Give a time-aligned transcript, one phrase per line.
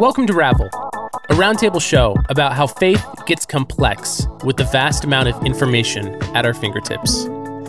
[0.00, 5.28] Welcome to Ravel, a roundtable show about how faith gets complex with the vast amount
[5.28, 7.26] of information at our fingertips.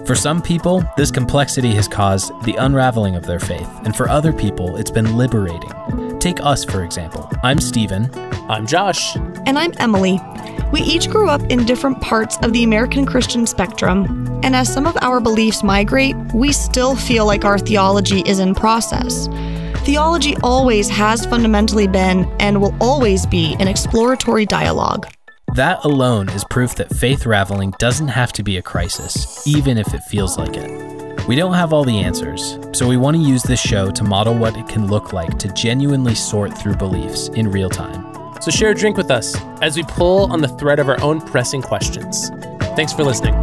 [0.07, 4.33] For some people, this complexity has caused the unraveling of their faith, and for other
[4.33, 6.17] people, it's been liberating.
[6.17, 7.29] Take us, for example.
[7.43, 8.09] I'm Stephen.
[8.49, 9.15] I'm Josh.
[9.45, 10.19] And I'm Emily.
[10.71, 14.87] We each grew up in different parts of the American Christian spectrum, and as some
[14.87, 19.27] of our beliefs migrate, we still feel like our theology is in process.
[19.85, 25.05] Theology always has fundamentally been and will always be an exploratory dialogue.
[25.53, 29.93] That alone is proof that faith raveling doesn't have to be a crisis, even if
[29.93, 31.27] it feels like it.
[31.27, 34.35] We don't have all the answers, so we want to use this show to model
[34.35, 38.41] what it can look like to genuinely sort through beliefs in real time.
[38.41, 41.21] So share a drink with us as we pull on the thread of our own
[41.21, 42.31] pressing questions.
[42.75, 43.35] Thanks for listening.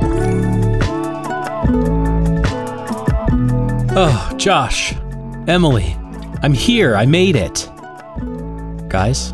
[3.94, 4.92] Oh, Josh,
[5.46, 5.96] Emily,
[6.42, 6.96] I'm here.
[6.96, 7.70] I made it.
[8.88, 9.32] Guys?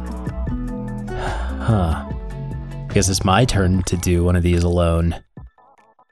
[1.08, 2.06] Huh.
[2.92, 5.16] Guess it's my turn to do one of these alone.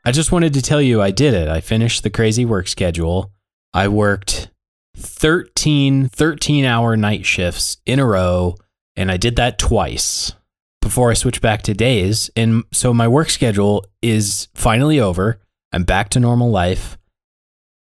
[0.06, 1.48] I just wanted to tell you I did it.
[1.48, 3.30] I finished the crazy work schedule.
[3.74, 4.50] I worked
[4.96, 8.54] 13 13 hour night shifts in a row
[8.96, 10.32] and I did that twice
[10.80, 12.30] before I switched back to days.
[12.36, 15.40] And so my work schedule is finally over.
[15.72, 16.96] I'm back to normal life.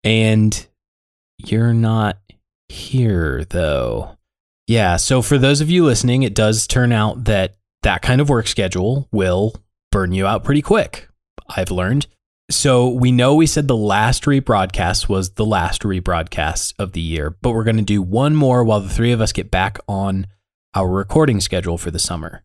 [0.04, 0.66] And
[1.38, 2.18] you're not
[2.68, 4.16] here, though.
[4.66, 4.96] Yeah.
[4.96, 8.46] So for those of you listening, it does turn out that that kind of work
[8.46, 9.54] schedule will
[9.90, 11.08] burn you out pretty quick.
[11.48, 12.06] I've learned.
[12.50, 17.36] So we know we said the last rebroadcast was the last rebroadcast of the year,
[17.42, 20.26] but we're going to do one more while the three of us get back on
[20.74, 22.42] our recording schedule for the summer.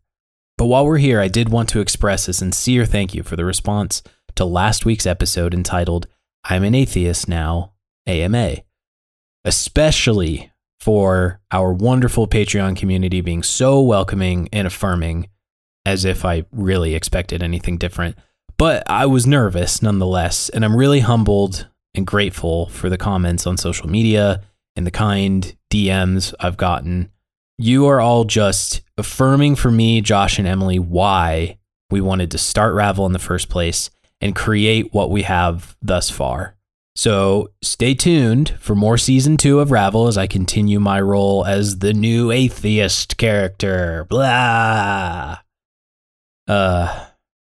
[0.58, 3.46] But while we're here, I did want to express a sincere thank you for the
[3.46, 4.04] response
[4.36, 6.08] to last week's episode entitled
[6.44, 7.74] I'm an Atheist Now,
[8.06, 8.58] AMA,
[9.46, 15.30] especially for our wonderful Patreon community being so welcoming and affirming,
[15.86, 18.18] as if I really expected anything different.
[18.58, 23.58] But I was nervous nonetheless, and I'm really humbled and grateful for the comments on
[23.58, 24.42] social media
[24.76, 27.10] and the kind DMs I've gotten.
[27.58, 31.58] You are all just affirming for me, Josh and Emily, why
[31.90, 33.90] we wanted to start Ravel in the first place
[34.20, 36.56] and create what we have thus far.
[36.96, 41.80] So stay tuned for more season two of Ravel as I continue my role as
[41.80, 44.06] the new atheist character.
[44.10, 45.38] Blah.
[46.48, 47.06] Uh,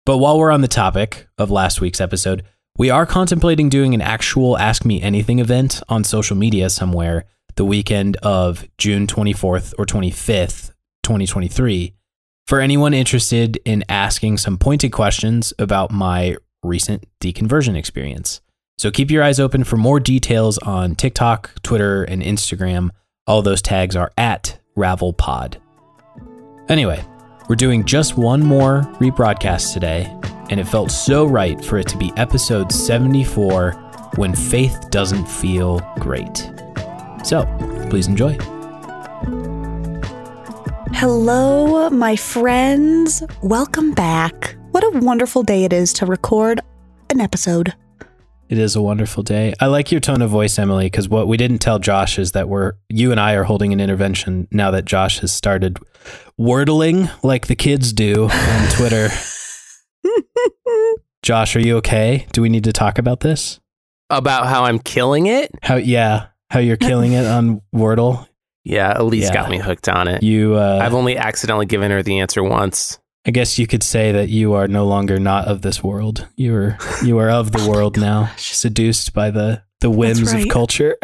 [0.06, 2.44] but while we're on the topic of last week's episode,
[2.78, 7.66] we are contemplating doing an actual Ask Me Anything event on social media somewhere the
[7.66, 10.72] weekend of June 24th or 25th,
[11.04, 11.94] 2023.
[12.48, 18.42] For anyone interested in asking some pointed questions about my recent deconversion experience.
[18.78, 22.90] So keep your eyes open for more details on TikTok, Twitter, and Instagram.
[23.28, 25.58] All those tags are at RavelPod.
[26.70, 27.04] Anyway,
[27.48, 30.12] we're doing just one more rebroadcast today,
[30.50, 33.72] and it felt so right for it to be episode 74
[34.16, 36.52] when faith doesn't feel great.
[37.24, 37.46] So
[37.90, 38.38] please enjoy.
[40.94, 43.24] Hello, my friends.
[43.42, 44.56] Welcome back.
[44.72, 46.62] What a wonderful day it is to record
[47.10, 47.74] an episode.
[48.54, 49.56] It is a wonderful day.
[49.60, 52.48] I like your tone of voice, Emily, because what we didn't tell Josh is that
[52.48, 55.80] we're you and I are holding an intervention now that Josh has started
[56.40, 59.10] wordling like the kids do on Twitter.
[61.24, 62.28] Josh, are you okay?
[62.32, 63.60] Do we need to talk about this?
[64.12, 65.50] About how I'm killing it?
[65.64, 68.28] How yeah, how you're killing it on Wordle?
[68.64, 69.34] Yeah, Elise Yeah.
[69.34, 70.22] got me hooked on it.
[70.22, 73.00] You uh I've only accidentally given her the answer once.
[73.26, 76.28] I guess you could say that you are no longer not of this world.
[76.36, 80.48] You are you are of the oh world now, seduced by the the whims of
[80.50, 80.98] culture.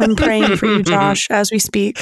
[0.00, 1.98] I'm praying for you, Josh, as we speak.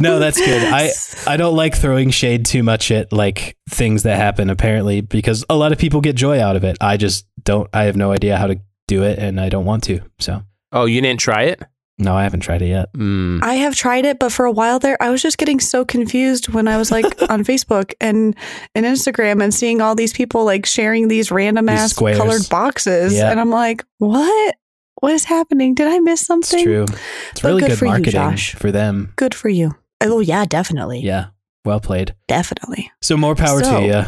[0.00, 0.62] No, that's good.
[0.64, 0.90] I
[1.26, 5.54] I don't like throwing shade too much at like things that happen apparently because a
[5.54, 6.76] lot of people get joy out of it.
[6.80, 9.84] I just don't I have no idea how to do it and I don't want
[9.84, 10.00] to.
[10.18, 10.42] So,
[10.72, 11.62] oh, you didn't try it?
[11.98, 12.92] No, I haven't tried it yet.
[12.94, 13.42] Mm.
[13.42, 16.48] I have tried it, but for a while there, I was just getting so confused
[16.48, 18.34] when I was like on Facebook and
[18.74, 22.18] and Instagram and seeing all these people like sharing these random These ass squares.
[22.18, 23.30] colored boxes, Yeah.
[23.30, 24.56] and I'm like, what?
[25.00, 25.74] What is happening?
[25.74, 26.64] Did I miss It's something?
[26.64, 26.84] true.
[26.84, 28.54] It's But really good good, for you, marketing Josh.
[28.54, 29.12] for them.
[29.16, 29.74] Good for you.
[30.00, 31.00] Oh yeah, definitely.
[31.00, 31.26] Yeah.
[31.64, 32.14] Well played.
[32.28, 32.90] Definitely.
[33.02, 34.04] So more power So- to you.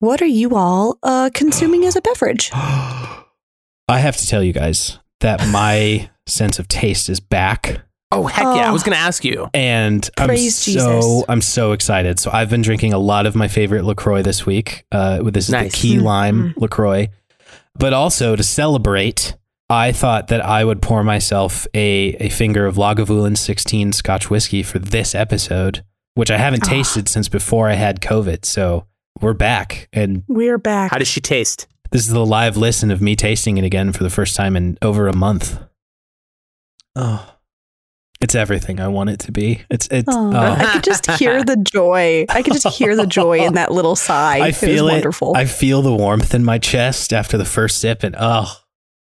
[0.00, 2.50] What are you all uh, consuming as a beverage?
[2.52, 7.82] I have to tell you guys that my sense of taste is back.
[8.10, 8.66] Oh, heck yeah.
[8.66, 8.72] I Oh.
[8.72, 9.48] was going to ask you.
[9.54, 11.24] and Praise I'm so Jesus.
[11.28, 12.18] I'm so excited.
[12.18, 14.84] So I've been drinking a lot of my favorite Lacroix this week.
[14.92, 15.72] Uh, this is Nice.
[15.72, 16.60] the key lime Mhm.
[16.60, 17.08] Lacroix,
[17.78, 19.34] but also to celebrate,
[19.70, 24.62] I thought that I would pour myself a, a finger of Lagavulin 16 Scotch whiskey
[24.62, 25.82] for this episode,
[26.14, 26.68] which I haven't Ah.
[26.70, 28.44] tasted since before I had COVID.
[28.44, 28.84] So
[29.22, 29.88] we're back.
[29.94, 30.90] And We're back.
[30.90, 31.66] How does she taste?
[31.90, 34.76] this is the live listen of me tasting it again for the first time in
[34.82, 35.58] over a month.
[36.96, 37.26] Oh,
[38.20, 39.62] it's everything I want it to be.
[39.70, 40.36] It's, it's, Oh, oh.
[40.38, 42.24] I could just hear the joy.
[42.28, 44.36] I could just hear the joy in that little sigh.
[44.38, 44.92] I it was feel it.
[44.92, 45.32] wonderful.
[45.36, 48.52] I feel the warmth in my chest after the first sip, and oh,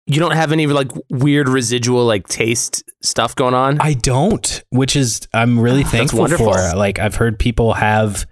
[0.08, 3.80] You don't have any like weird residual like taste stuff going on?
[3.82, 6.54] I don't, which is I'm really That's thankful for.
[6.76, 8.26] Like I've heard people have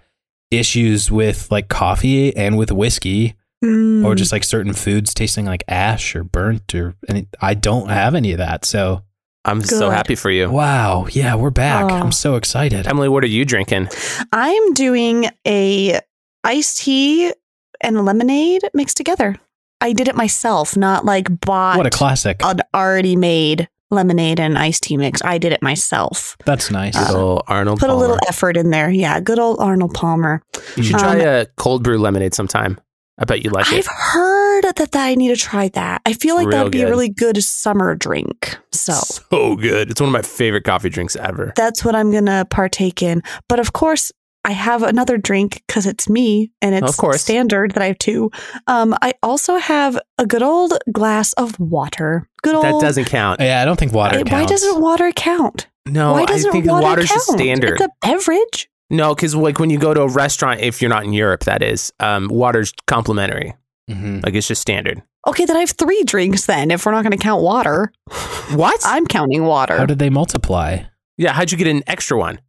[0.50, 4.04] issues with like coffee and with whiskey, Mm.
[4.04, 8.16] or just like certain foods tasting like ash or burnt, or and I don't have
[8.16, 8.64] any of that.
[8.64, 9.04] So
[9.44, 10.50] I'm so happy for you.
[10.50, 11.84] wow, yeah, we're back.
[11.90, 11.94] Oh.
[11.94, 12.86] I'm so excited.
[12.86, 13.88] Emily, what are you drinking?
[14.32, 15.98] I'm doing a
[16.44, 17.32] iced tea
[17.80, 19.36] and lemonade mixed together.
[19.80, 22.36] I did it myself, not like bought What a classic!
[22.44, 25.20] an already made lemonade and iced tea mix.
[25.24, 26.36] I did it myself.
[26.44, 26.96] That's nice.
[26.96, 27.80] Good old Arnold.
[27.80, 28.88] Put a little effort in there.
[28.90, 30.40] Yeah, good old Arnold Palmer.
[30.76, 32.80] You should Um, try a cold brew lemonade sometime.
[33.18, 33.78] I bet you like it.
[33.78, 36.02] I've heard that, that I need to try that.
[36.06, 38.56] I feel like Real that'd be a really good summer drink.
[38.72, 39.90] So So good.
[39.90, 41.52] It's one of my favorite coffee drinks ever.
[41.56, 43.22] that's what I'm going to partake in.
[43.48, 44.10] But of course,
[44.44, 47.22] I have another drink because it's me and it's Of course.
[47.22, 48.30] standard that I have two.
[48.66, 52.28] Um, I also have a good old glass of water.
[52.42, 52.64] Good old.
[52.64, 53.40] That doesn't count.
[53.40, 54.18] yeah, I don't think water.
[54.18, 54.50] Why counts.
[54.50, 55.68] doesn't water count?
[55.86, 57.18] No, Why doesn't think water water's count?
[57.20, 57.80] just standard.
[57.80, 58.68] It's a beverage.
[58.90, 61.62] No, because like when you go to a restaurant, if you're not in Europe, that
[61.62, 63.54] is, um, water's complimentary.
[63.90, 64.24] Mhm.
[64.24, 65.02] Like it's just standard.
[65.26, 66.46] Okay, then I have three drinks.
[66.46, 67.92] Then, if we're not going to count water,
[68.54, 68.80] What?
[68.84, 69.76] I'm counting water.
[69.76, 70.78] How did they multiply?
[71.18, 72.40] yeah, how'd you get an extra one?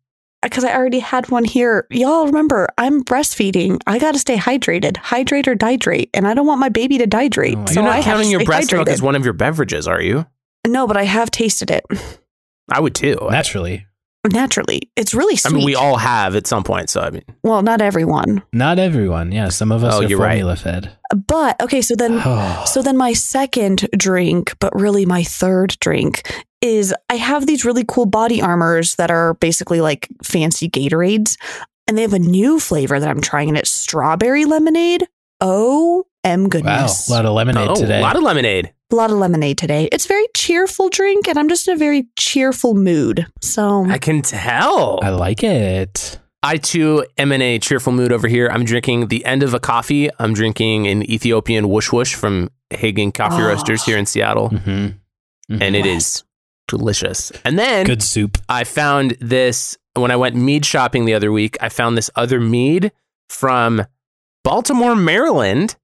[0.41, 1.87] because I already had one here.
[1.89, 3.79] Y'all remember, I'm breastfeeding.
[3.87, 7.07] I got to stay hydrated, hydrate or dihydrate, and I don't want my baby to
[7.07, 7.55] dihydrate.
[7.55, 8.91] Oh so you're not have counting your stay breast milk hydrated.
[8.91, 10.25] as one of your beverages, are you?
[10.67, 11.85] No, but I have tasted it
[12.69, 13.17] I would too.
[13.31, 13.85] Naturally,
[14.31, 14.89] naturally.
[14.95, 15.51] It's really sweet.
[15.51, 16.89] I mean, we all have at some point.
[16.89, 19.31] So I mean, well, not everyone, not everyone.
[19.31, 20.29] Yeah, some of us Oh, are you're right.
[20.39, 20.95] formula fed.
[21.27, 21.81] but okay.
[21.81, 22.21] So then,
[22.65, 26.31] so then my second drink, but really my third drink
[26.61, 31.35] is I have these really cool body armors that are basically like fancy Gatorades,
[31.87, 35.05] and they have a new flavor that I'm trying, and it's strawberry lemonade.
[35.41, 37.09] Oh, m wow, goodness!
[37.09, 37.99] a lot of lemonade oh, today.
[37.99, 38.73] a lot of lemonade.
[38.91, 39.89] a lot of lemonade today.
[39.91, 43.25] It's a very cheerful drink, and I'm just in a very cheerful mood.
[43.41, 44.99] So I can tell.
[45.01, 46.19] I like it.
[46.45, 48.49] I too am in a cheerful mood over here.
[48.51, 50.09] I'm drinking the end of a coffee.
[50.19, 53.47] I'm drinking an Ethiopian whoosh whoosh from Hagen Coffee Oh.
[53.47, 54.87] Roasters here in Seattle, hmm
[55.49, 56.23] and it is
[56.67, 57.31] delicious.
[57.45, 58.37] And then good soup.
[58.49, 61.57] I found this when I went mead shopping the other week.
[61.61, 62.91] I found this other mead
[63.29, 63.85] from
[64.43, 65.75] Baltimore, Maryland,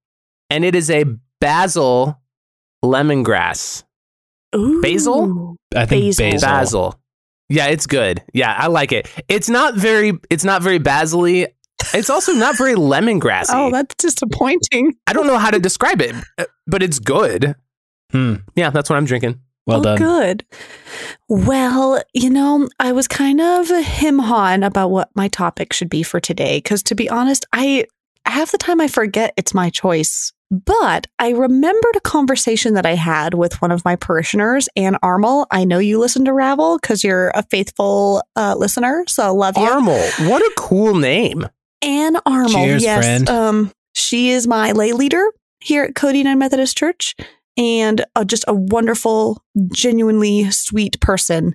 [0.50, 1.06] and it is a
[1.40, 2.20] basil
[2.84, 3.84] lemongrass.
[4.56, 4.82] Ooh.
[4.82, 5.56] Basil?
[5.76, 6.26] I think Basil.
[6.26, 6.50] basil.
[6.50, 7.00] Basil.
[7.50, 8.24] Yeah, it's good.
[8.34, 9.10] Yeah, I like it.
[9.28, 13.50] It's not very it's not very basil It's also not very lemongrassy.
[13.50, 14.96] Oh, that's disappointing.
[15.08, 17.56] I don't know how to describe it, uh, but it's good.
[18.12, 18.36] Hmm.
[18.56, 19.40] Yeah, that's what I'm drinking.
[19.66, 19.98] Well oh, done.
[19.98, 20.46] Good.
[21.28, 26.02] Well, you know, I was kind of him hawing about what my topic should be
[26.02, 26.58] for today.
[26.58, 27.86] Because to be honest, I
[28.26, 30.34] half the time I forget it's my choice.
[30.52, 35.46] But I remembered a conversation that I had with one of my parishioners, Ann Armel.
[35.52, 39.58] I know you listen to Ravel because you're a faithful uh, listener, so I love
[39.58, 39.64] you.
[39.64, 40.02] Armel.
[40.28, 41.48] What a cool name.
[41.82, 42.50] Ann Armel.
[42.50, 43.06] Cheers, yes.
[43.06, 43.30] friend.
[43.30, 45.24] Um, she is my lay leader
[45.60, 47.16] here at Cody United Methodist Church
[47.58, 51.54] and uh, just a wonderful, genuinely sweet person.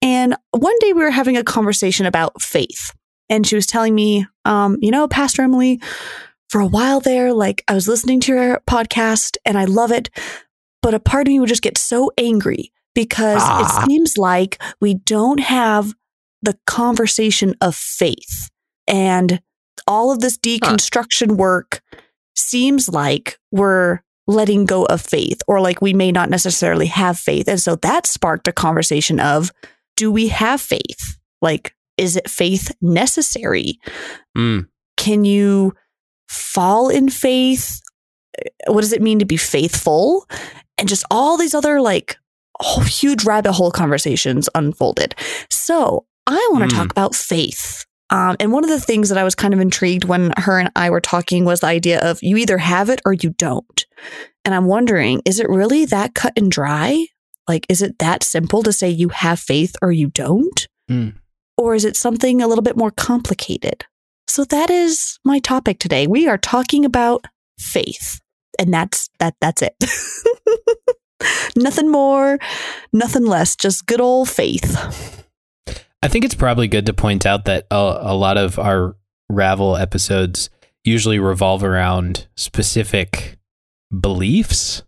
[0.00, 2.92] And one day we were having a conversation about faith.
[3.28, 5.80] And she was telling me, um, you know, Pastor Emily,
[6.52, 10.10] for a while there, like I was listening to your podcast and I love it.
[10.82, 13.82] But a part of me would just get so angry because Ah.
[13.84, 15.94] it seems like we don't have
[16.42, 18.50] the conversation of faith.
[18.86, 19.40] And
[19.86, 21.80] all of this deconstruction work
[22.36, 27.48] seems like we're letting go of faith or like we may not necessarily have faith.
[27.48, 29.52] And so that sparked a conversation of
[29.96, 31.16] do we have faith?
[31.40, 33.78] Like, is it faith necessary?
[34.36, 34.68] Mm.
[34.98, 35.72] Can you
[36.32, 37.80] fall in faith?
[38.66, 40.26] What does it mean to be faithful?
[40.78, 42.16] And just all these other like
[42.86, 45.14] huge rabbit hole conversations unfolded.
[45.50, 46.78] So I want to Mm.
[46.78, 47.84] talk about faith.
[48.10, 50.70] Um, and one of the things that I was kind of intrigued when her and
[50.76, 53.86] I were talking was the idea of you either have it or you don't.
[54.44, 57.06] And I'm wondering, is it really that cut and dry?
[57.48, 60.68] Like, is it that simple to say you have faith or you don't?
[60.88, 61.08] Hmm.
[61.56, 63.84] Or is it something a little bit more complicated?
[64.32, 66.06] So that is my topic today.
[66.06, 67.26] We are talking about
[67.58, 68.18] faith.
[68.58, 69.74] And that's that that's it.
[71.56, 72.38] nothing more,
[72.94, 75.26] nothing less, just good old faith.
[76.02, 78.96] I think it's probably good to point out that a, a lot of our
[79.28, 80.48] Ravel episodes
[80.82, 83.36] usually revolve around specific
[84.00, 84.82] beliefs.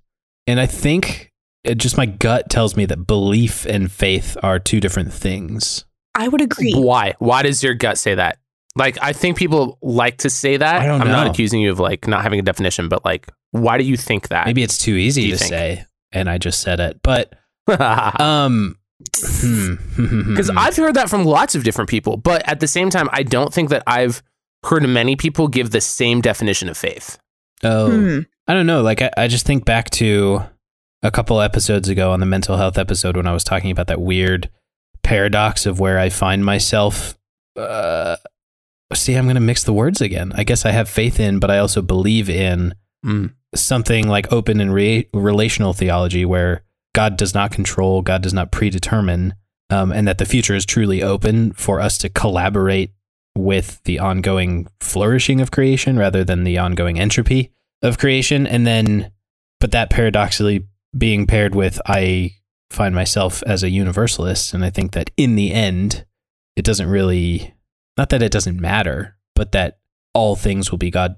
[0.46, 1.32] And I think
[1.64, 5.84] it just my gut tells me that belief and faith are two different things.
[6.14, 6.72] I would agree.
[6.72, 7.12] Why?
[7.18, 8.38] Why does your gut say that?
[8.76, 10.82] Like, I think people like to say that.
[10.82, 13.78] I don't I'm not accusing you of like not having a definition, but like, why
[13.78, 14.46] do you think that?
[14.46, 15.48] Maybe it's too easy to think?
[15.48, 17.00] say, and I just said it.
[17.02, 17.34] But
[17.66, 18.76] because um,
[19.14, 20.58] hmm.
[20.58, 23.52] I've heard that from lots of different people, but at the same time, I don't
[23.54, 24.22] think that I've
[24.64, 27.18] heard many people give the same definition of faith.
[27.62, 28.20] oh, Hmm.
[28.46, 28.82] I don't know.
[28.82, 30.42] Like I, I just think back to
[31.02, 34.00] a couple episodes ago on the mental health episode when I was talking about that
[34.00, 34.50] weird
[35.02, 37.16] paradox of where I find myself.
[37.56, 38.16] Uh,
[38.92, 40.32] see, I'm going to mix the words again.
[40.34, 42.74] I guess I have faith in, but I also believe in
[43.04, 43.32] Mm.
[43.54, 46.62] something like open and re- relational theology where
[46.94, 49.34] God does not control, God does not predetermine,
[49.68, 52.92] um, and that the future is truly open for us to collaborate
[53.36, 57.50] with the ongoing flourishing of creation rather than the ongoing entropy
[57.82, 58.46] of creation.
[58.46, 59.10] And then,
[59.60, 62.30] but that paradoxically being paired with, I
[62.70, 64.54] find myself as a universalist.
[64.54, 66.06] And I think that in the end,
[66.56, 67.53] it doesn't really,
[67.96, 69.78] not that it doesn't matter, but that
[70.12, 71.16] all things will be God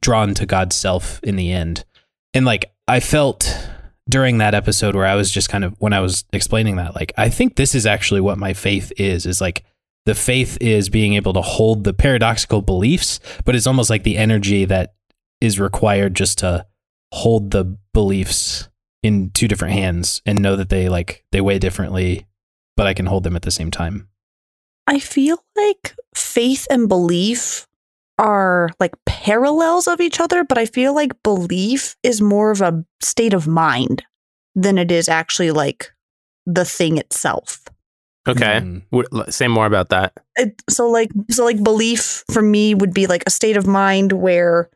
[0.00, 1.84] drawn to God's self in the end.
[2.32, 3.68] And like I felt
[4.08, 7.12] during that episode where I was just kind of when I was explaining that, like
[7.16, 9.64] I think this is actually what my faith is, is like
[10.06, 14.18] the faith is being able to hold the paradoxical beliefs, but it's almost like the
[14.18, 14.94] energy that
[15.40, 16.66] is required just to
[17.12, 18.68] hold the beliefs
[19.02, 22.26] in two different hands and know that they like they weigh differently,
[22.76, 24.08] but I can hold them at the same time.
[24.86, 27.66] I feel like faith and belief
[28.18, 32.84] are like parallels of each other, but I feel like belief is more of a
[33.02, 34.04] state of mind
[34.54, 35.92] than it is actually like
[36.46, 37.60] the thing itself.
[38.26, 39.32] Okay, Mm.
[39.32, 40.14] Say more about that.
[40.36, 44.12] It, so like so like belief for me would be like a state of mind
[44.12, 44.70] where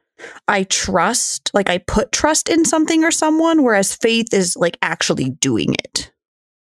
[0.48, 5.30] I trust, like I put trust in something or someone, whereas faith is like actually
[5.30, 6.12] doing it.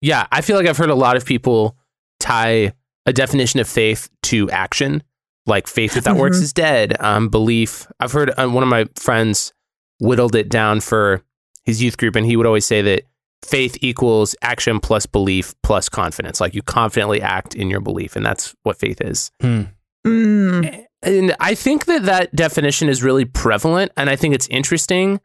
[0.01, 1.77] Yeah, I feel like I've heard a lot of people
[2.19, 2.73] tie
[3.05, 5.03] a definition of faith to action,
[5.45, 6.43] like faith without works Mhm.
[6.43, 6.95] is dead.
[6.99, 7.87] Um, belief.
[7.99, 9.53] I've heard uh, one of my friends
[9.99, 11.21] whittled it down for
[11.65, 13.03] his youth group, and he would always say that
[13.45, 16.39] faith equals action plus belief plus confidence.
[16.39, 19.31] Like you confidently act in your belief, and that's what faith is.
[19.41, 19.63] Hmm.
[20.05, 20.85] Mm.
[21.01, 25.19] And I think that that definition is really prevalent and I think it's interesting.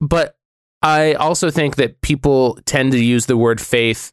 [0.00, 0.36] But
[0.82, 4.12] I also think that people tend to use the word faith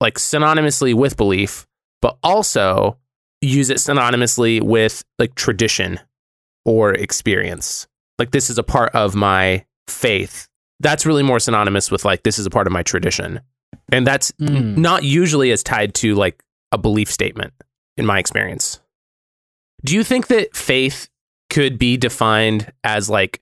[0.00, 1.66] like synonymously with belief,
[2.04, 2.98] but also
[3.40, 5.98] use it synonymously with like tradition
[6.66, 7.86] or experience.
[8.18, 10.46] Like this is a part of my faith.
[10.80, 13.40] That's really more synonymous with like this is a part of my tradition.
[13.90, 14.76] And that's Mm.
[14.76, 16.42] not usually as tied to like
[16.72, 17.54] a belief statement
[17.96, 18.80] in my experience.
[19.82, 21.08] Do you think that faith
[21.48, 23.40] could be defined as like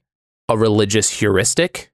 [0.49, 1.91] a religious heuristic?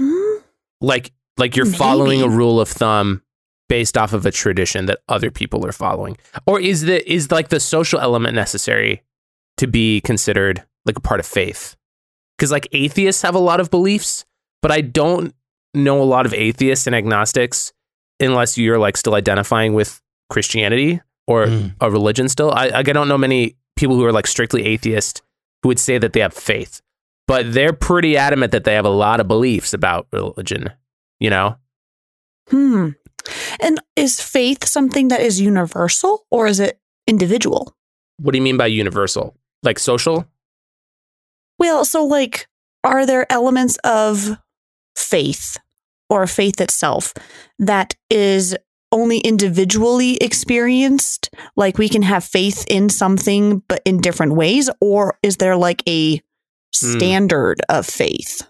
[0.00, 0.42] Mm.
[0.80, 3.22] Like like you're following a rule of thumb
[3.68, 6.16] based off of a tradition that other people are following?
[6.46, 9.02] Or is the is like the social element necessary
[9.58, 11.76] to be considered like a part of faith?
[12.38, 14.24] Cuz like atheists have a lot of beliefs,
[14.62, 15.34] but I don't
[15.74, 17.72] know a lot of atheists and agnostics
[18.20, 21.74] unless you're like still identifying with Christianity or Mm.
[21.80, 22.50] a religion still.
[22.50, 25.22] I, I don't know many people who are like strictly atheist
[25.62, 26.80] who would say that they have faith,
[27.26, 30.70] but they're pretty adamant that they have a lot of beliefs about religion,
[31.20, 31.56] you know?
[32.48, 32.90] Hmm.
[33.60, 37.74] And is faith something that is universal or is it individual?
[38.18, 39.36] What do you mean by universal?
[39.62, 40.26] Like social?
[41.58, 42.48] Well, so like,
[42.84, 44.38] are there elements of
[44.96, 45.56] faith
[46.08, 47.12] or faith itself
[47.58, 48.56] that is
[48.92, 51.30] only individually experienced?
[51.56, 54.70] Like, we can have faith in something, but in different ways?
[54.80, 56.20] Or is there like a hmm.
[56.72, 58.48] standard of faith?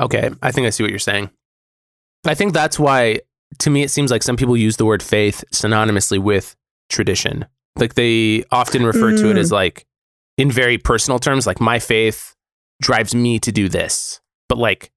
[0.00, 1.30] Okay, I think I see what you're saying.
[2.24, 3.20] I think that's why,
[3.58, 6.54] to me, it seems like some people use the word faith synonymously with
[6.88, 7.46] tradition.
[7.76, 9.40] Like they often refer to it Mm.
[9.40, 9.86] as like,
[10.36, 12.34] in very personal terms, like my faith
[12.80, 14.20] drives me to do this.
[14.48, 14.92] But like,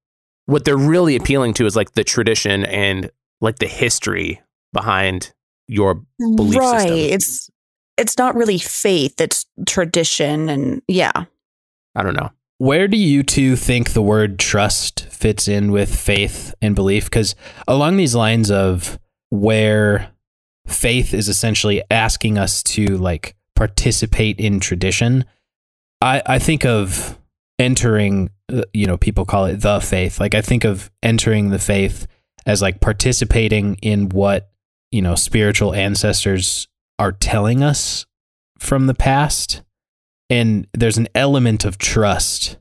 [0.45, 4.41] what they're really appealing to is like the tradition and like the history
[4.73, 5.33] behind
[5.67, 6.01] your.
[6.19, 6.81] Belief right.
[6.81, 6.97] system.
[6.97, 7.49] It's
[7.97, 11.11] it's not really faith, it's tradition and yeah.
[11.95, 12.31] I don't know.
[12.61, 17.05] Where do you two think the word trust fits in with faith and belief?
[17.05, 17.33] Because
[17.67, 18.99] along these lines of
[19.31, 20.11] where
[20.67, 25.25] faith is essentially asking us to like participate in tradition,
[26.01, 27.17] I, I think of
[27.57, 30.19] entering, uh, you know, people call it the faith.
[30.19, 32.05] Like I think of entering the faith
[32.45, 34.51] as like participating in what,
[34.91, 36.67] you know, spiritual ancestors
[36.99, 38.05] are telling us
[38.59, 39.63] from the past.
[40.31, 42.57] And there's an element of trust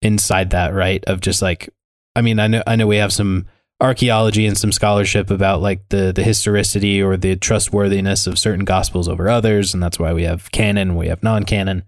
[0.00, 1.04] inside that, right?
[1.04, 1.68] Of just like
[2.16, 3.46] I mean, I know I know we have some
[3.80, 9.08] archaeology and some scholarship about like the the historicity or the trustworthiness of certain gospels
[9.08, 11.84] over others and that's why we have canon, we have non-canon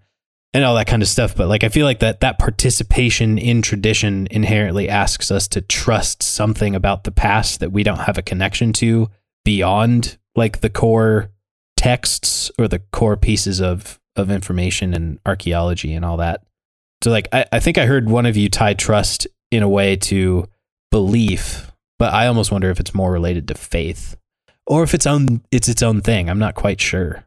[0.53, 3.61] and all that kind of stuff, but like I feel like that that participation in
[3.61, 8.23] tradition inherently asks us to trust something about the past that we don't have a
[8.23, 9.09] connection to
[9.43, 11.31] beyond like the core
[11.77, 16.43] texts or the core pieces of of information and archaeology and all that.
[17.03, 19.95] So like I, I think I heard one of you tie trust in a way
[19.95, 20.47] to
[20.91, 24.17] belief, but I almost wonder if it's more related to faith.
[24.65, 26.29] Or if it's own it's its own thing.
[26.29, 27.23] I'm not quite sure.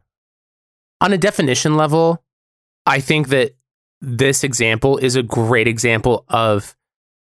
[0.99, 2.23] On a definition level,
[2.85, 3.55] I think that
[4.01, 6.75] this example is a great example of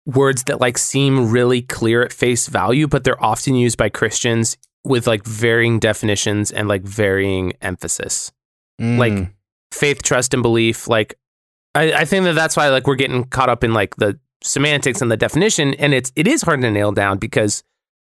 [0.06, 4.58] words that like seem really clear at face value, but they're often used by Christians
[4.86, 8.32] with like varying definitions and like varying emphasis.
[8.80, 8.98] Mm.
[8.98, 9.34] Like
[9.72, 10.88] faith, trust, and belief.
[10.88, 11.16] Like
[11.76, 15.02] I, I think that that's why like we're getting caught up in like the semantics
[15.02, 17.64] and the definition, and it's it is hard to nail down because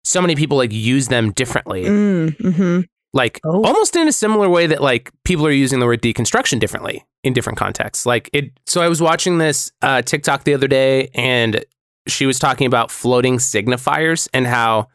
[0.04, 1.84] so many people like use them differently.
[1.84, 2.80] Mm, hmm
[3.12, 3.64] Like Oh.
[3.64, 7.32] almost in a similar way that like people are using the word deconstruction differently in
[7.32, 8.06] different contexts.
[8.06, 11.64] Like it so I was watching this uh TikTok the other day and
[12.06, 14.86] she was talking about floating signifiers and how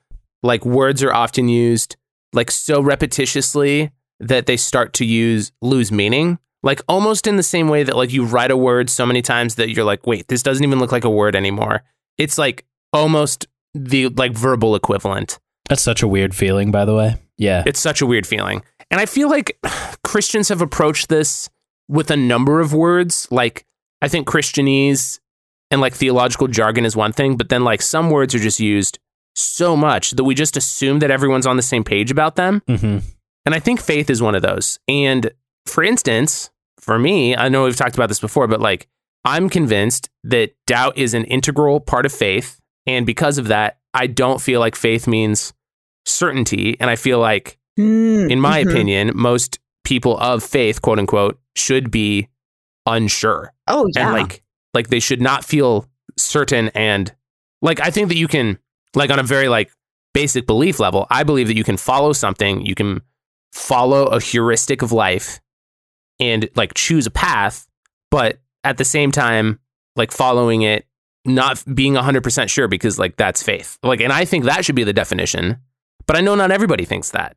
[0.43, 1.97] like words are often used
[2.31, 3.91] like so repetitiously
[4.21, 6.39] that they start to use lose meaning.
[6.63, 9.55] Like almost in the same way that like you write a word so many times
[9.55, 11.83] that you're like, wait, this doesn't even look like a word anymore.
[12.17, 15.39] It's like almost the like verbal equivalent.
[15.69, 17.15] That's such a weird feeling, by the way.
[17.37, 17.63] Yeah.
[17.65, 18.61] It's such a weird feeling.
[18.91, 19.57] And I feel like
[20.03, 21.49] Christians have approached this
[21.87, 23.27] with a number of words.
[23.31, 23.65] Like,
[24.01, 25.19] I think Christianese
[25.71, 28.99] and like theological jargon is one thing, but then like some words are just used
[29.35, 32.61] so much that we just assume that everyone's on the same page about them.
[32.67, 32.99] hmm
[33.45, 34.77] And I think faith is one of those.
[34.87, 35.31] And
[35.65, 36.50] for instance,
[36.81, 38.87] for me, I know we've talked about this before, but like
[39.23, 42.59] I'm convinced that doubt is an integral part of faith.
[42.87, 45.53] And because of that, I don't feel like faith means
[46.05, 46.77] certainty.
[46.79, 48.69] And I feel like in my Mhm.
[48.71, 52.27] opinion, most people of faith, quote unquote, should be
[52.85, 53.53] unsure.
[53.67, 54.05] Oh yeah.
[54.05, 57.13] And like like they should not feel certain and
[57.61, 58.57] like I think that you can
[58.95, 59.71] like on a very like
[60.13, 63.01] basic belief level, I believe that you can follow something, you can
[63.53, 65.39] follow a heuristic of life
[66.21, 67.67] and like choose a path,
[68.11, 69.59] but at the same time
[69.97, 70.85] like following it
[71.25, 73.77] not being 100% sure because like that's faith.
[73.83, 75.57] Like and I think that should be the definition.
[76.07, 77.35] But I know not everybody thinks that.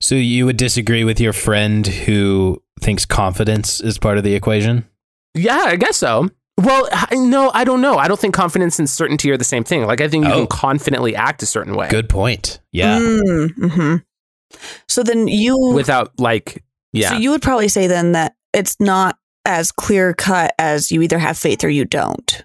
[0.00, 4.86] So you would disagree with your friend who thinks confidence is part of the equation?
[5.34, 6.28] Yeah, I guess so.
[6.58, 7.96] Well, I- no, I don't know.
[7.96, 9.84] I don't think confidence and certainty are the same thing.
[9.86, 10.36] Like, I think you Oh.
[10.38, 12.60] can confidently act a certain way Good point.
[12.72, 12.98] Yeah.
[12.98, 13.96] hmm
[14.88, 16.62] So then you without, like,
[16.96, 17.10] yeah.
[17.10, 21.18] So you would probably say then that it's not as clear cut as you either
[21.18, 22.44] have faith or you don't.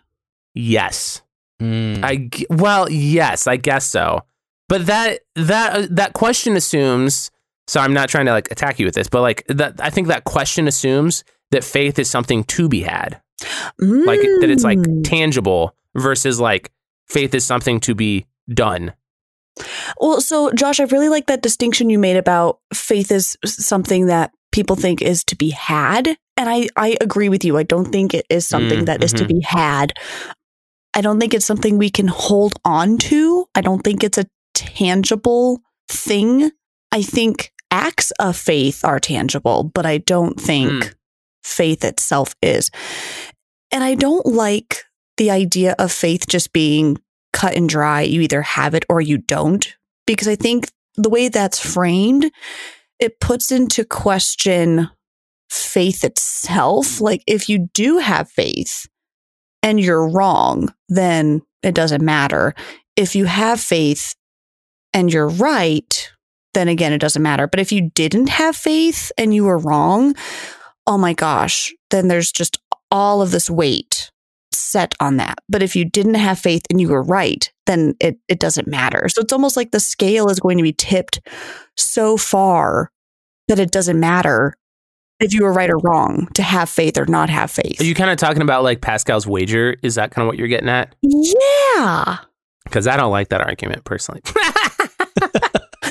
[0.53, 1.21] yes.
[1.61, 2.03] Mm.
[2.03, 4.21] I g- well, yes, I guess so.
[4.67, 7.29] But that that uh, that question assumes.
[7.67, 10.07] So I'm not trying to like attack you with this, but like that, I think
[10.07, 13.21] that question assumes that faith is something to be had,
[13.79, 15.03] like that it's like Mm.
[15.03, 16.71] tangible versus like
[17.07, 18.93] faith is something to be done.
[19.99, 24.31] Well, so Josh, I really like that distinction you made about faith is something that
[24.51, 26.07] people think is to be had.
[26.37, 27.57] And I, I agree with you.
[27.57, 29.27] I don't think it is something Mm, that is to mhm.
[29.27, 29.93] be had.
[30.93, 33.45] I don't think it's something we can hold on to.
[33.55, 36.51] I don't think it's a tangible thing.
[36.91, 40.93] I think acts of faith are tangible, but I don't think Mm.
[41.43, 42.69] faith itself is.
[43.71, 44.83] And I don't like
[45.17, 46.97] the idea of faith just being
[47.31, 48.01] cut and dry.
[48.01, 49.65] You either have it or you don't.
[50.05, 52.29] Because I think the way that's framed,
[53.01, 54.89] it puts into question
[55.49, 57.01] faith itself.
[57.01, 58.87] Like if you do have faith
[59.61, 62.53] and you're wrong, then it doesn't matter.
[62.95, 64.15] If you have faith
[64.93, 66.11] and you're right,
[66.53, 67.47] then again, it doesn't matter.
[67.47, 70.15] But if you didn't have faith and you were wrong,
[70.85, 72.59] oh my gosh, then there's just
[72.91, 74.11] all of this weight
[74.53, 75.39] set on that.
[75.49, 79.07] But if you didn't have faith and you were right, then it, it doesn't matter.
[79.09, 81.19] So it's almost like the scale is going to be tipped
[81.77, 82.91] so far
[83.47, 84.55] that it doesn't matter
[85.19, 87.79] if you were right or wrong to have faith or not have faith.
[87.79, 89.75] Are you kind of talking about like Pascal's wager?
[89.83, 90.95] Is that kind of what you're getting at?
[91.01, 92.17] yeah.
[92.63, 94.21] Because I don't like that argument personally.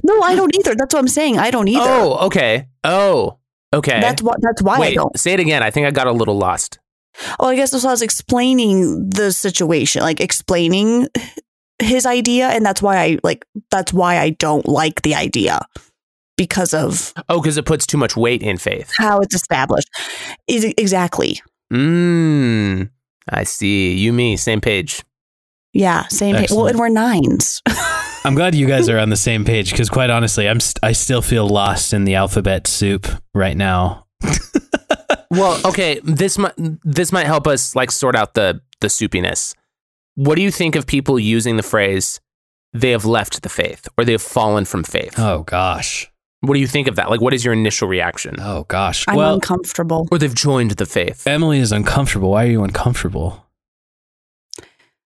[0.02, 0.74] No, I don't either.
[0.74, 1.38] That's what I'm saying.
[1.38, 1.80] I don't either.
[1.84, 2.66] oh, okay.
[2.84, 3.38] Oh,
[3.72, 4.00] okay.
[4.00, 4.34] That's why.
[4.40, 5.18] That's why I don't.
[5.18, 5.62] say it again.
[5.62, 6.78] I think I got a little lost.
[7.38, 11.08] Oh, I guess that's why I was explaining the situation, like explaining
[11.78, 15.60] his idea and that's why I like that's why I don't like the idea
[16.36, 18.92] because of Oh, because it puts too much weight in faith.
[18.98, 19.88] how it's established.
[20.46, 21.40] Is exactly.
[21.72, 22.90] Mmm.
[23.28, 23.94] I see.
[23.94, 25.02] You, me, same page.
[25.72, 26.50] Yeah, same page.
[26.50, 27.62] Well, and we're nines.
[28.24, 30.92] I'm glad you guys are on the same page because, quite honestly, I'm st- I
[30.92, 34.06] still feel lost in the alphabet soup right now.
[35.30, 36.00] Well, okay.
[36.02, 39.54] This might this might help us like sort out the the soupiness.
[40.16, 42.20] What do you think of people using the phrase
[42.72, 45.18] "they have left the faith" or "they have fallen from faith"?
[45.18, 46.10] Oh gosh.
[46.42, 47.10] What do you think of that?
[47.10, 48.36] Like, what is your initial reaction?
[48.40, 49.04] Oh gosh.
[49.06, 50.08] I'm well, uncomfortable.
[50.10, 51.26] Or they've joined the faith.
[51.26, 52.30] Emily is uncomfortable.
[52.30, 53.46] Why are you uncomfortable?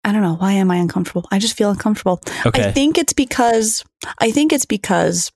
[0.05, 0.35] I don't know.
[0.35, 1.29] Why am I uncomfortable?
[1.31, 2.21] I just feel uncomfortable.
[2.45, 2.69] Okay.
[2.69, 3.85] I think it's because
[4.19, 5.31] I think it's because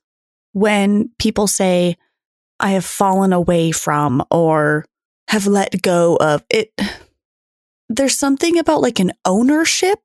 [0.51, 1.95] when people say
[2.59, 4.85] I have fallen away from or
[5.29, 6.71] have let go of it
[7.89, 9.99] there's something about like an ownership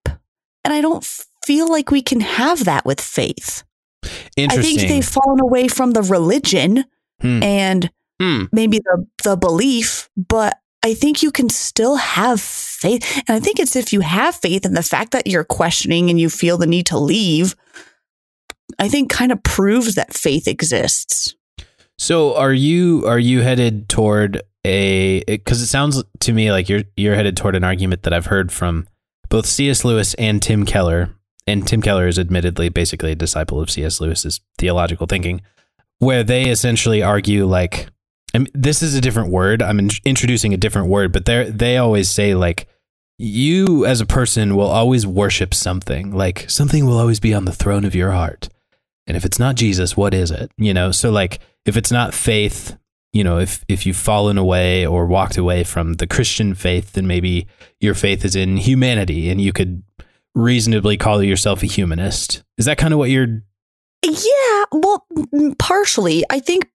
[0.65, 1.05] and I don't
[1.45, 3.65] feel like we can have that with faith.
[4.39, 6.85] I think they've fallen away from the religion
[7.21, 7.43] Hmm.
[7.43, 8.45] and Hmm.
[8.53, 13.23] maybe the the belief, but I think you can still have faith.
[13.29, 16.19] And I think it's if you have faith and the fact that you're questioning and
[16.19, 17.55] you feel the need to leave,
[18.79, 21.35] I think kind of proves that faith exists.
[22.03, 26.83] So are you are you headed toward a because it sounds to me like you're
[26.97, 28.89] you're headed toward an argument that I've heard from
[29.29, 29.85] both C.S.
[29.85, 31.11] Lewis and Tim Keller,
[31.47, 34.01] and Tim Keller is admittedly basically a disciple of C.S.
[34.01, 35.43] Lewis's theological thinking,
[36.01, 37.87] where they essentially argue like,
[38.53, 39.63] this is a different word.
[39.63, 42.67] I'm in- introducing a different word, but they they always say like,
[43.17, 46.11] you as a person will always worship something.
[46.11, 48.49] Like something will always be on the throne of your heart.
[49.07, 50.51] And if it's not Jesus, what is it?
[50.57, 52.77] You know, so like if it's not faith,
[53.13, 57.07] you know, if if you've fallen away or walked away from the Christian faith, then
[57.07, 57.47] maybe
[57.81, 59.83] your faith is in humanity and you could
[60.35, 62.43] reasonably call yourself a humanist.
[62.57, 63.43] Is that kind of what you're
[64.03, 65.07] Yeah, well,
[65.59, 66.25] partially.
[66.31, 66.71] I think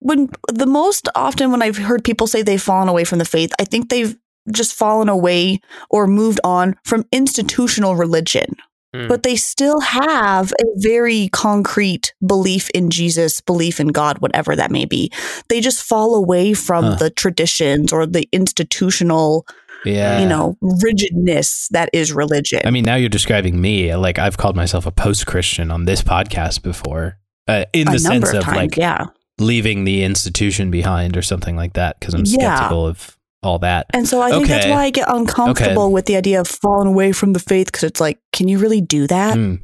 [0.00, 3.52] when the most often when I've heard people say they've fallen away from the faith,
[3.58, 4.16] I think they've
[4.50, 5.60] just fallen away
[5.90, 8.56] or moved on from institutional religion.
[8.94, 9.06] Hmm.
[9.06, 14.70] But they still have a very concrete belief in Jesus, belief in God, whatever that
[14.70, 15.12] may be.
[15.50, 16.94] They just fall away from Huh.
[16.94, 19.46] the traditions or the institutional,
[19.84, 20.20] yeah.
[20.20, 22.62] you know, rigidness that is religion.
[22.64, 23.94] I mean, now you're describing me.
[23.94, 27.18] Like I've called myself a post-Christian on this podcast before.
[27.46, 29.06] Uh, in the sense of of times, like yeah.
[29.38, 32.56] leaving the institution behind or something like that because I'm Yeah.
[32.56, 33.86] skeptical of all that.
[33.94, 37.12] And so I think that's why I get uncomfortable with the idea of falling away
[37.12, 39.36] from the faith because it's like, can you really do that?
[39.36, 39.54] Hmm.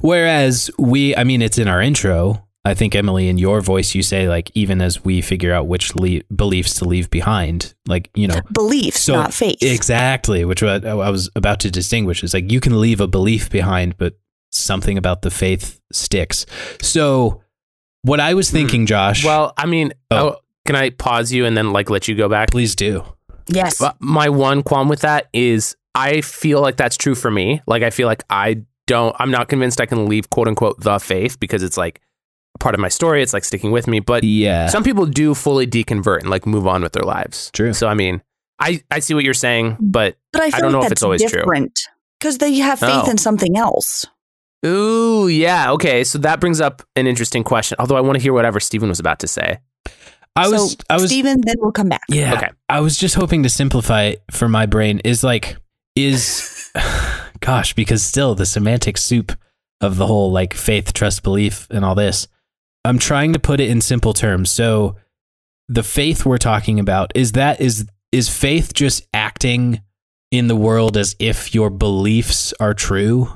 [0.00, 2.46] Whereas we, I mean, it's in our intro.
[2.66, 5.94] I think Emily, in your voice, you say like even as we figure out which
[5.94, 9.58] le- beliefs to leave behind, like you know Beliefs, So, not faith.
[9.62, 13.50] exactly, which I, I was about to distinguish is like you can leave a belief
[13.50, 14.14] behind, but
[14.50, 16.46] something about the faith sticks.
[16.80, 17.42] So,
[18.02, 18.56] what I was Hmm.
[18.56, 20.16] thinking, Josh, Well, I mean, Oh.
[20.16, 22.50] oh, can I pause you and then like let you go back?
[22.50, 23.04] please do.
[23.48, 23.78] Yes.
[23.78, 27.60] But my one qualm with that is I feel like that's true for me.
[27.66, 30.98] Like I feel like I don't I'm not convinced I can leave quote unquote the
[30.98, 32.00] faith because it's like
[32.60, 33.22] part of my story.
[33.22, 34.00] It's like sticking with me.
[34.00, 37.50] But Yeah, some people do fully deconvert and like move on with their lives.
[37.52, 37.72] True.
[37.72, 38.22] So I mean,
[38.60, 41.02] I, I see what you're saying, but but I feel don't like know if it's
[41.02, 41.40] always true.
[41.40, 41.80] different
[42.20, 43.10] because they have faith Oh.
[43.10, 44.06] in something else.
[44.64, 46.04] ooh, yeah, okay.
[46.04, 47.76] So that brings up an interesting question.
[47.78, 49.58] Although I want to hear whatever Stephen was about to say.
[50.36, 52.02] I was, so, I was, Stephen, then we'll come back.
[52.08, 52.34] Yeah.
[52.34, 52.50] Okay.
[52.68, 55.56] I was just hoping to simplify it for my brain is like
[55.94, 56.72] is
[57.40, 59.32] gosh, because still the semantic soup
[59.80, 62.26] of the whole like faith, trust, belief and all this.
[62.84, 64.50] I'm trying to put it in simple terms.
[64.50, 64.96] So
[65.68, 69.82] the faith we're talking about is that is is faith just acting
[70.30, 73.28] in the world as if your beliefs are true?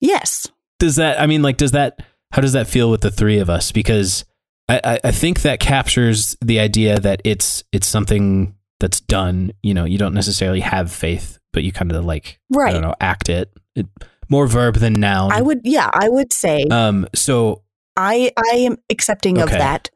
[0.00, 0.48] Yes.
[0.80, 2.00] does that i mean like does that
[2.32, 4.24] how does that feel with the three of us because
[4.68, 9.74] I, I i think that captures the idea that it's it's something that's done you
[9.74, 12.72] know you don't necessarily have faith but you kind of like i Right.
[12.72, 13.86] don't know act it, it
[14.28, 17.62] more verb than noun I would, yeah, I would say um so
[17.96, 19.90] I I am accepting of that.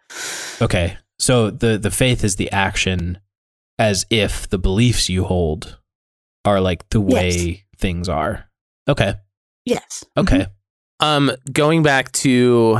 [0.60, 3.18] okay so the the faith is the action
[3.78, 5.78] as if the beliefs you hold
[6.44, 7.58] are like the way Yes.
[7.78, 8.44] things are
[8.88, 9.14] okay
[9.64, 10.04] Yes.
[10.16, 10.46] okay
[11.00, 12.78] Um, going back to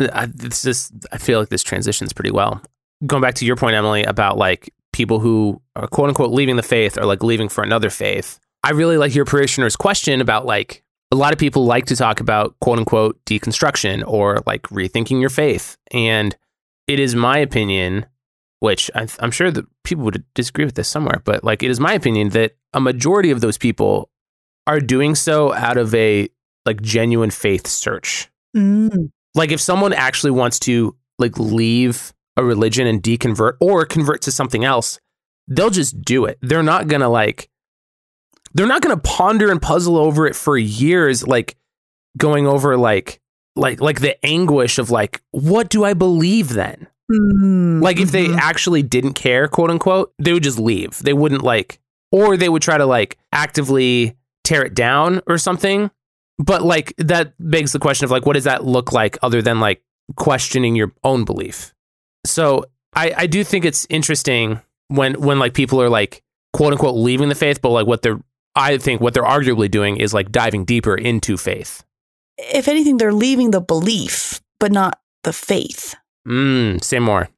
[0.00, 2.62] I, this is I feel like this transitions pretty well.
[3.06, 6.62] Going back to your point, Emily, about like people who are quote unquote leaving the
[6.62, 8.38] faith or like leaving for another faith.
[8.64, 10.82] I really like your parishioner's question about like
[11.12, 15.30] a lot of people like to talk about quote unquote deconstruction or like rethinking your
[15.30, 16.36] faith, and
[16.88, 18.06] it is my opinion,
[18.60, 21.80] which I, I'm sure that people would disagree with this somewhere, but like it is
[21.80, 24.10] my opinion that a majority of those people
[24.66, 26.28] are doing so out of a
[26.64, 28.28] like genuine faith search.
[28.56, 29.10] Mm.
[29.36, 34.32] Like if someone actually wants to like leave a religion and deconvert or convert to
[34.32, 34.98] something else,
[35.46, 36.38] they'll just do it.
[36.42, 37.48] They're not going to like
[38.54, 41.56] they're not going to ponder and puzzle over it for years like
[42.16, 43.20] going over like
[43.54, 46.86] like like the anguish of like what do I believe then?
[47.12, 47.82] Mm.
[47.82, 48.38] Like if they Mhm.
[48.38, 50.98] actually didn't care, quote unquote, they would just leave.
[51.02, 51.78] They wouldn't like,
[52.10, 55.90] or they would try to like actively tear it down or something.
[56.38, 59.60] But like that begs the question of like, what does that look like other than
[59.60, 59.82] like
[60.16, 61.74] questioning your own belief?
[62.24, 66.22] So I, I do think it's interesting when when like people are like
[66.52, 68.20] quote unquote leaving the faith, but like what they're
[68.54, 71.84] I think what they're arguably doing is like diving deeper into faith.
[72.38, 75.94] if anything, they're leaving the belief, but not the faith.
[76.26, 77.28] Mm, say more.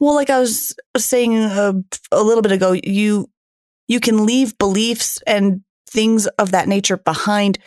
[0.00, 1.74] Well, like I was saying a,
[2.10, 3.30] a little bit ago, you
[3.88, 7.58] you can leave beliefs and things of that nature behind,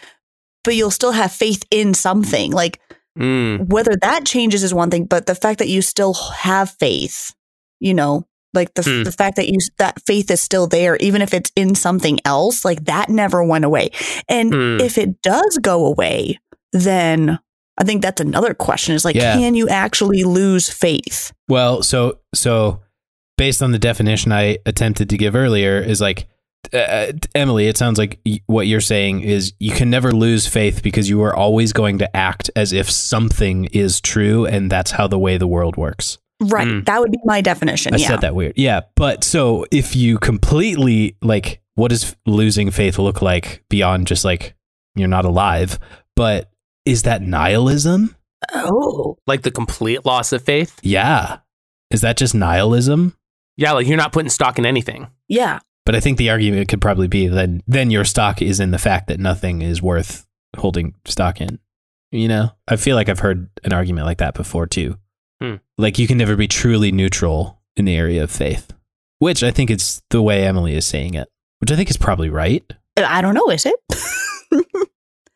[0.65, 2.51] but you'll still have faith in something.
[2.51, 2.79] Like
[3.17, 7.33] Mm, whether that changes is one thing, but the fact that you still have faith,
[7.79, 9.03] you know, like the Hmm.
[9.03, 12.65] the fact that you that faith is still there, even if it's in something else,
[12.65, 13.91] like that never went away.
[14.27, 14.81] And Hmm.
[14.81, 16.39] if it does go away,
[16.73, 17.39] then
[17.77, 19.33] I think that's another question: is like, Yeah.
[19.33, 21.31] can you actually lose faith?
[21.47, 22.81] Well, so so
[23.37, 26.27] based on the definition I attempted to give earlier is like
[26.73, 30.81] uh, Emily, it sounds like y- what you're saying is you can never lose faith
[30.83, 35.07] because you are always going to act as if something is true and that's how
[35.07, 36.17] the way the world works.
[36.41, 36.67] Right.
[36.67, 36.81] Hmm.
[36.81, 37.93] That would be my definition.
[37.93, 38.07] I yeah.
[38.07, 38.53] said that weird.
[38.55, 44.25] Yeah, but so if you completely like what does losing faith look like beyond just
[44.25, 44.55] like
[44.95, 45.79] you're not alive,
[46.15, 46.51] but
[46.85, 48.15] is that nihilism?
[48.53, 49.17] Oh.
[49.25, 50.79] like the complete loss of faith.
[50.83, 51.39] Yeah.
[51.89, 53.17] Is that just nihilism?
[53.57, 55.07] Yeah, like you're not putting stock in anything.
[55.27, 55.59] Yeah.
[55.85, 58.79] But I think the argument could probably be that then your stock is in the
[58.79, 60.25] fact that nothing is worth
[60.57, 61.59] holding stock in.
[62.11, 64.97] You know, I feel like I've heard an argument like that before too.
[65.41, 65.55] Hmm.
[65.77, 68.71] Like you can never be truly neutral in the area of faith,
[69.19, 71.27] which I think is the way Emily is saying it,
[71.59, 72.63] which I think is probably right.
[72.97, 73.75] I don't know, is it?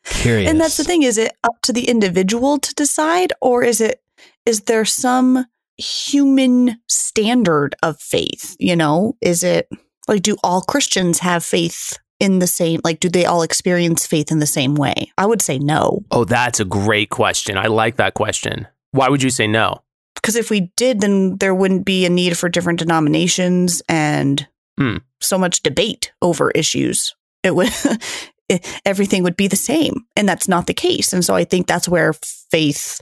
[0.04, 0.50] Curious.
[0.50, 1.02] And that's the thing.
[1.02, 4.02] Is it up to the individual to decide, or is it
[4.46, 8.56] is there some human standard of faith?
[8.58, 9.68] You know, is it
[10.10, 14.30] like do all Christians have faith in the same like do they all experience faith
[14.30, 15.10] in the same way?
[15.16, 16.04] I would say no.
[16.10, 17.56] Oh, that's a great question.
[17.56, 18.66] I like that question.
[18.92, 19.80] Why would you say no?
[20.16, 24.46] Because if we did, then there wouldn't be a need for different denominations and
[24.78, 24.98] Hmm.
[25.20, 27.14] so much debate over issues.
[27.42, 27.68] It would
[28.48, 31.12] it, everything would be the same, and that's not the case.
[31.12, 33.00] And so I think that's where faith.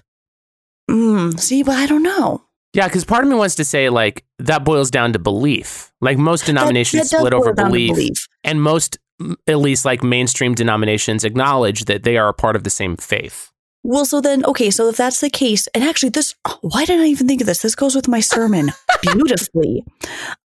[0.90, 2.42] Mm, see, but I don't know.
[2.74, 5.90] Yeah, because part of me wants to say like that boils down to belief.
[6.00, 8.28] Like most denominations That- that split over boil down to belief, belief.
[8.44, 8.98] and most,
[9.46, 13.50] at least like mainstream denominations, acknowledge that they are a part of the same faith.
[13.84, 17.02] Well, so then, okay, so if that's the case, and actually, this, oh, why didn't
[17.04, 17.62] I even think of this?
[17.62, 18.70] This goes with my sermon
[19.02, 19.84] beautifully.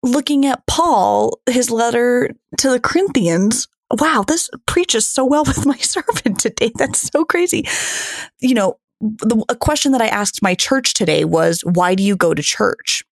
[0.03, 5.77] Looking at Paul, his letter to the Corinthians, wow, this preaches so well with my
[5.77, 6.73] sermon today.
[6.75, 7.67] That's so crazy.
[8.41, 12.17] You know, the, a question that I asked my church today was, why do you
[12.17, 13.03] go to church?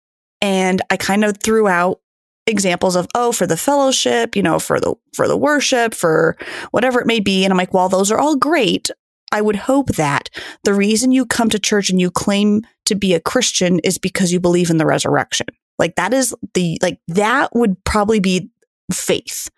[0.41, 2.01] And I kind of threw out
[2.47, 6.35] examples of oh for the fellowship you know for the for the worship for
[6.71, 8.91] whatever it may be and i'm like while those are all great
[9.33, 10.31] I would hope that
[10.65, 14.33] the reason you come to church and you claim to be a Christian is because
[14.33, 15.47] you believe in the resurrection.
[15.79, 18.51] Like that is the, like that would probably be
[18.93, 19.51] faith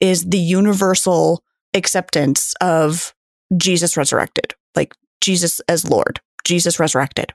[0.00, 3.14] is the universal acceptance of
[3.56, 7.32] Jesus resurrected, like Jesus as Lord, Jesus resurrected.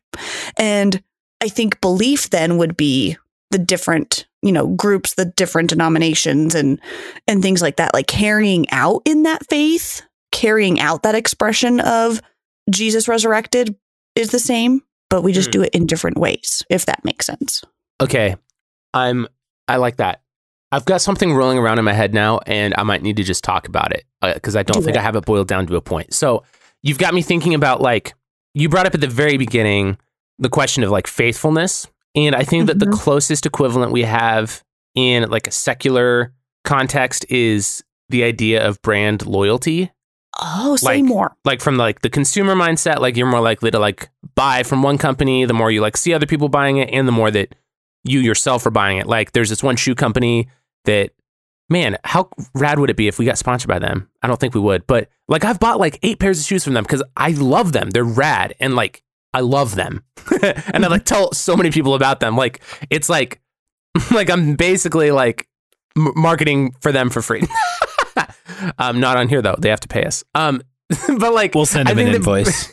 [0.58, 1.02] And
[1.42, 3.18] I think belief then would be
[3.52, 6.80] the different, you know, groups, the different denominations and,
[7.28, 10.02] and things like that, like carrying out in that faith
[10.34, 12.20] carrying out that expression of
[12.70, 13.76] Jesus resurrected
[14.16, 15.52] is the same, but we just Hmm.
[15.52, 17.64] do it in different ways, if that makes sense.
[18.02, 18.36] Okay,
[18.94, 19.28] I'm.
[19.68, 20.22] I like that.
[20.72, 23.44] I've got something rolling around in my head now, and I might need to just
[23.44, 25.00] talk about it because I don't Do think it.
[25.00, 26.14] I have it boiled down to a point.
[26.16, 26.44] So
[26.84, 28.14] you've got me thinking about like
[28.54, 29.98] you brought up at the very beginning
[30.40, 32.94] the question of like faithfulness, and I think that the Mhm.
[33.00, 34.64] closest equivalent we have
[34.96, 39.92] in like a secular context is the idea of brand loyalty.
[40.42, 41.36] Oh, say Like- more.
[41.46, 44.98] like from like the consumer mindset like you're more likely to like buy from one
[44.98, 47.54] company the more you like see other people buying it and the more that
[48.04, 50.48] you yourself are buying it like there's this one shoe company
[50.86, 51.12] that
[51.70, 54.54] man how rad would it be if we got sponsored by them i don't think
[54.54, 57.32] we would but like i've bought like eight pairs of shoes from them because i
[57.32, 59.02] love them they're rad and like
[59.34, 60.04] i love them
[60.44, 63.42] and i like tell so many people about them like it's like
[64.12, 65.48] like i'm basically like
[65.98, 67.44] m- marketing for them for free
[68.78, 69.56] um, not on here though.
[69.58, 70.24] They have to pay us.
[70.36, 70.62] Um,
[71.18, 72.72] but like We'll send I him an invoice.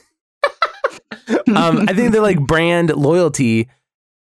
[1.49, 3.69] um, I think that like brand loyalty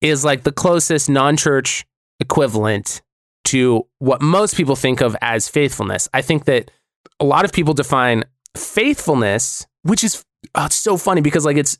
[0.00, 1.86] is like the closest non-church
[2.20, 3.02] equivalent
[3.46, 6.08] to what most people think of as faithfulness.
[6.12, 6.70] I think that
[7.20, 8.24] a lot of people define
[8.56, 11.78] faithfulness, which is oh, it's so funny because like it's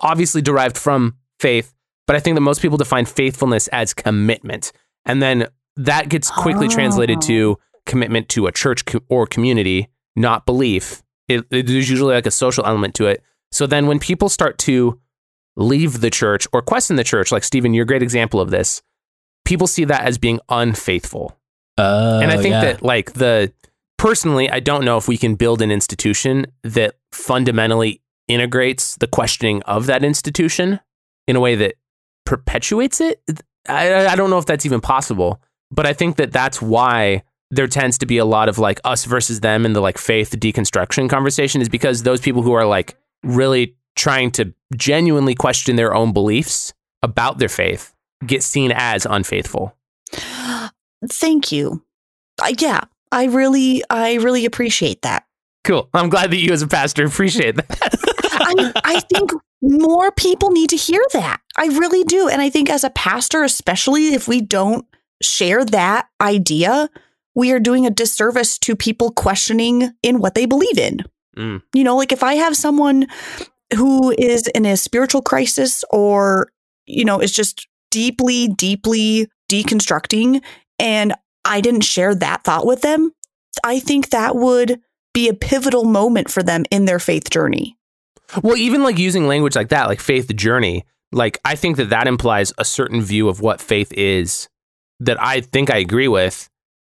[0.00, 1.72] obviously derived from faith,
[2.06, 4.72] but I think that most people define faithfulness as commitment,
[5.04, 5.46] and then
[5.76, 7.60] that gets quickly translated to oh.
[7.86, 11.02] commitment to a church co- or community, not belief.
[11.28, 13.22] It, it- there's usually like a social element to it.
[13.52, 14.98] So then when people start to
[15.56, 18.82] leave the church or question the church, like Stephen, you're a great example of this,
[19.44, 21.36] people see that as being unfaithful.
[21.78, 22.64] Uh, and I think yeah.
[22.64, 23.52] that like the
[23.98, 29.62] personally, I don't know if we can build an institution that fundamentally integrates the questioning
[29.62, 30.80] of that institution
[31.26, 31.74] in a way that
[32.24, 33.22] perpetuates it.
[33.68, 37.66] I, I don't know if that's even possible, but I think that that's why there
[37.66, 41.08] tends to be a lot of like us versus them in the like faith deconstruction
[41.08, 46.12] conversation is because those people who are like really trying to genuinely question their own
[46.12, 47.91] beliefs about their faith
[48.26, 49.76] get seen as unfaithful.
[51.10, 51.84] Thank you.
[52.40, 52.80] Uh, yeah,
[53.10, 55.24] I really, I really appreciate that.
[55.64, 55.88] Cool.
[55.94, 57.66] I'm glad that you as a pastor appreciate that.
[58.32, 59.30] I, I think
[59.60, 61.40] more people need to hear that.
[61.56, 62.28] I really do.
[62.28, 64.84] And I think as a pastor, especially if we don't
[65.22, 66.90] share that idea,
[67.34, 71.04] we are doing a disservice to people questioning in what they believe in.
[71.36, 71.62] Mm.
[71.74, 73.06] You know, like if I have someone
[73.74, 76.52] who is in a spiritual crisis or,
[76.86, 80.42] you know, is just deeply, deeply deconstructing
[80.80, 81.12] and
[81.44, 83.12] I didn't share that thought with them,
[83.62, 84.80] I think that would
[85.14, 87.76] be a pivotal moment for them in their faith journey.
[88.42, 92.08] Well, even like using language like that, like faith journey, like I think that that
[92.08, 94.48] implies a certain view of what faith is
[95.00, 96.48] that I think I agree with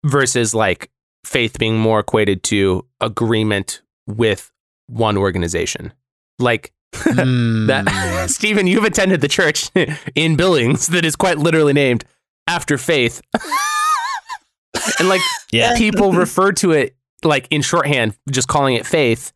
[0.05, 0.91] versus like
[1.25, 4.51] faith being more equated to agreement with
[4.87, 5.93] one organization.
[6.37, 7.67] Like Mm.
[7.67, 9.69] that Stephen, you've attended the church
[10.15, 12.05] in Billings that is quite literally named
[12.47, 13.21] after faith.
[14.99, 15.75] and like yeah.
[15.77, 19.31] people refer to it like in shorthand, just calling it faith,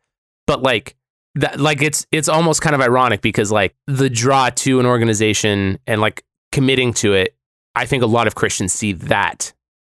[0.45, 0.95] but like
[1.35, 5.79] that, like it's it's almost kind of ironic because like the draw to an organization
[5.87, 7.35] and like committing to it,
[7.75, 9.53] I think a lot of Christians see that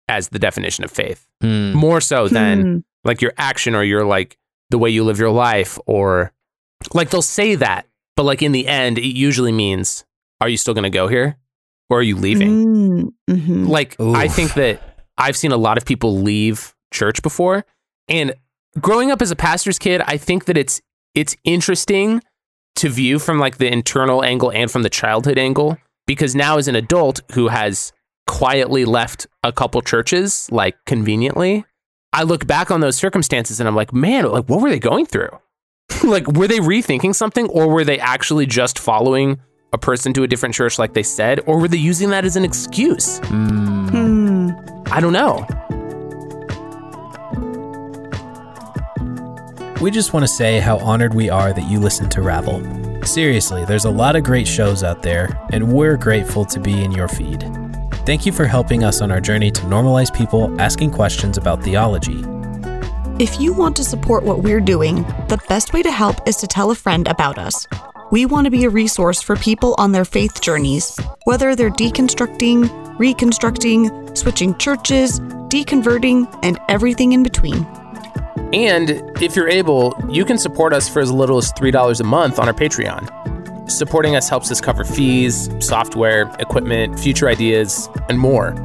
[0.09, 1.73] as the definition of faith Mm.
[1.75, 2.79] more so than Hmm.
[3.05, 4.39] like your action or your like
[4.71, 6.31] the way you live your life or
[6.95, 10.05] like they'll say that, but like in the end, it usually means
[10.41, 11.37] are you still going to go here
[11.89, 12.65] or are you leaving?
[12.67, 13.69] Mm, mhm.
[13.69, 14.81] Like, I think that
[15.19, 17.65] I've seen a lot of people leave church before.
[18.09, 18.35] And
[18.81, 20.81] growing up as a pastor's kid, I think that it's
[21.15, 22.23] it's interesting
[22.77, 26.69] to view from like the internal angle and from the childhood angle because now as
[26.69, 27.93] an adult who has
[28.27, 31.65] quietly left a couple churches like conveniently,
[32.13, 35.07] I look back on those circumstances and I'm like, man, like what were they going
[35.07, 35.29] through?
[36.05, 39.41] like were they rethinking something or were they actually just following
[39.73, 42.37] a person to a different church like they said or were they using that as
[42.37, 43.21] an excuse?
[43.21, 43.91] Mm.
[43.91, 44.93] Hmm.
[44.93, 45.47] I don't know.
[49.81, 52.63] We just want to say how honored we are that you listen to Ravel.
[53.05, 56.93] Seriously, there's a lot of great shows out there, and we're grateful to be in
[56.93, 57.43] your feed.
[58.07, 62.23] Thank you for helping us on our journey to normalize people asking questions about theology.
[63.23, 66.49] If you want to support what we're doing, the best way to help is to
[66.49, 67.69] tell a friend about us.
[68.11, 72.99] We want to be a resource for people on their faith journeys, whether they're deconstructing,
[72.99, 77.65] reconstructing, switching churches, deconverting, and everything in between.
[78.53, 82.41] And if you're able, you can support us for as little as $3 a month
[82.41, 83.71] on our Patreon.
[83.71, 88.57] Supporting us helps us cover fees, software, equipment, future ideas, and more.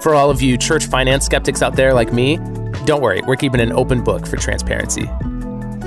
[0.00, 2.38] For all of you church finance skeptics out there like me,
[2.84, 5.08] don't worry, we're keeping an open book for transparency.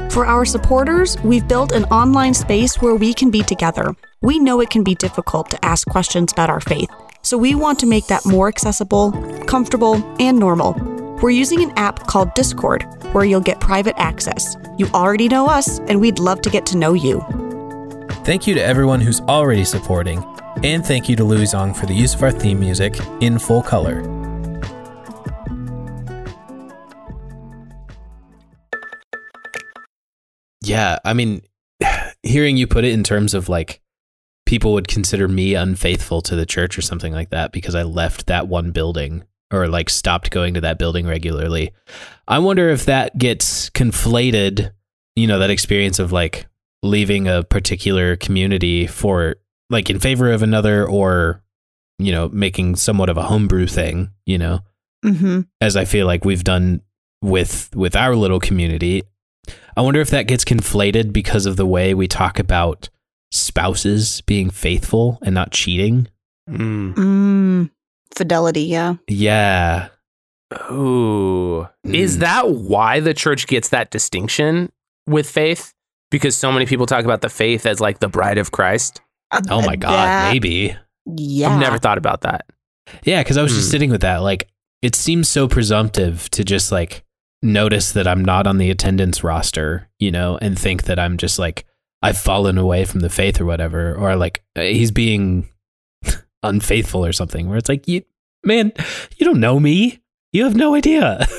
[0.10, 3.95] For our supporters, we've built an online space where we can be together.
[4.21, 6.89] We know it can be difficult to ask questions about our faith,
[7.21, 9.12] so we want to make that more accessible,
[9.45, 10.73] comfortable, and normal.
[11.21, 14.56] We're using an app called Discord, where you'll get private access.
[14.77, 17.23] You already know us, and we'd love to get to know you.
[18.23, 20.23] Thank you to everyone who's already supporting,
[20.63, 23.62] and thank you to Louie Zong for the use of our theme music in full
[23.62, 24.17] color.
[30.68, 31.42] Yeah, I mean,
[32.24, 33.82] hearing you put it in terms of like
[34.46, 38.28] people would consider me unfaithful to the church or something like that because I left
[38.28, 41.72] that one building or like stopped going to that building regularly.
[42.28, 44.72] I wonder if that gets conflated,
[45.15, 46.48] you know, that experience of like
[46.84, 49.36] leaving a particular community for
[49.70, 51.44] like in favor of another or
[52.00, 54.60] you know making somewhat of a homebrew thing you know
[55.04, 55.42] Mm-hmm.
[55.62, 56.82] as i feel like we've done
[57.22, 59.04] with with our little community.
[59.78, 62.90] I wonder if that gets conflated because of the way we talk about
[63.32, 66.08] spouses being faithful and not cheating.
[66.50, 66.94] Mm.
[66.96, 67.69] Mm,
[68.15, 68.96] fidelity, yeah.
[69.08, 69.90] Yeah.
[70.71, 71.67] Ooh.
[71.84, 72.19] Is Mm.
[72.21, 74.71] that why the church gets that distinction
[75.06, 75.73] with faith?
[76.10, 79.02] Because so many people talk about the faith as like the bride of Christ.
[79.50, 80.75] Oh my god, That- maybe.
[81.06, 81.50] Yeah.
[81.54, 82.46] I've never thought about that.
[83.04, 83.71] Yeah, because I was just Hmm.
[83.71, 84.17] sitting with that.
[84.17, 84.48] Like,
[84.82, 87.04] it seems so presumptive to just like
[87.42, 91.40] notice that I'm not on the attendance roster, you know, and think that I'm just
[91.40, 91.65] like
[92.02, 95.50] I've fallen away from the faith or whatever, or like uh, he's being
[96.44, 97.48] unfaithful or something.
[97.48, 98.04] Where it's like, you
[98.44, 98.71] man,
[99.17, 100.02] you don't know me.
[100.31, 101.25] You have no idea.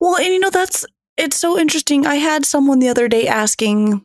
[0.00, 0.86] Well, and you know, that's
[1.16, 2.06] it's so interesting.
[2.06, 4.04] I had someone the other day asking,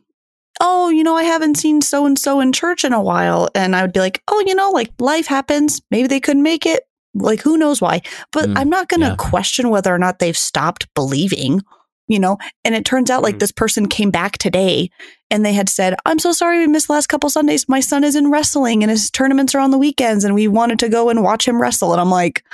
[0.60, 3.48] Oh, you know, I haven't seen so and so in church in a while.
[3.54, 5.80] And I would be like, Oh, you know, like life happens.
[5.90, 6.84] Maybe they couldn't make it.
[7.14, 8.02] Like, who knows why?
[8.32, 9.16] But Mm, I'm not going to yeah.
[9.16, 11.60] question whether or not they've stopped believing,
[12.08, 12.38] you know?
[12.64, 13.40] And it turns out like Mm.
[13.40, 14.90] this person came back today
[15.30, 17.68] and they had said, I'm so sorry we missed the last couple Sundays.
[17.68, 20.78] My son is in wrestling and his tournaments are on the weekends and we wanted
[20.80, 21.92] to go and watch him wrestle.
[21.92, 22.44] And I'm like,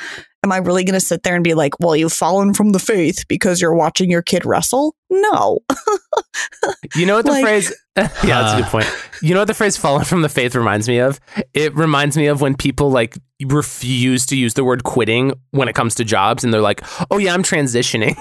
[0.45, 2.79] am I really going to sit there and be like, well, you've fallen from the
[2.79, 4.95] faith because you're watching your kid wrestle?
[5.11, 5.59] No.
[6.97, 7.73] You know what the Like- phrase?
[7.97, 8.87] yeah, that's a good point.
[9.23, 11.21] You know what the phrase "fallen from the faith" reminds me of?
[11.55, 15.75] It reminds me of when people like refuse to use the word quitting when it
[15.75, 18.15] comes to jobs, and they're like, "Oh yeah, I'm transitioning."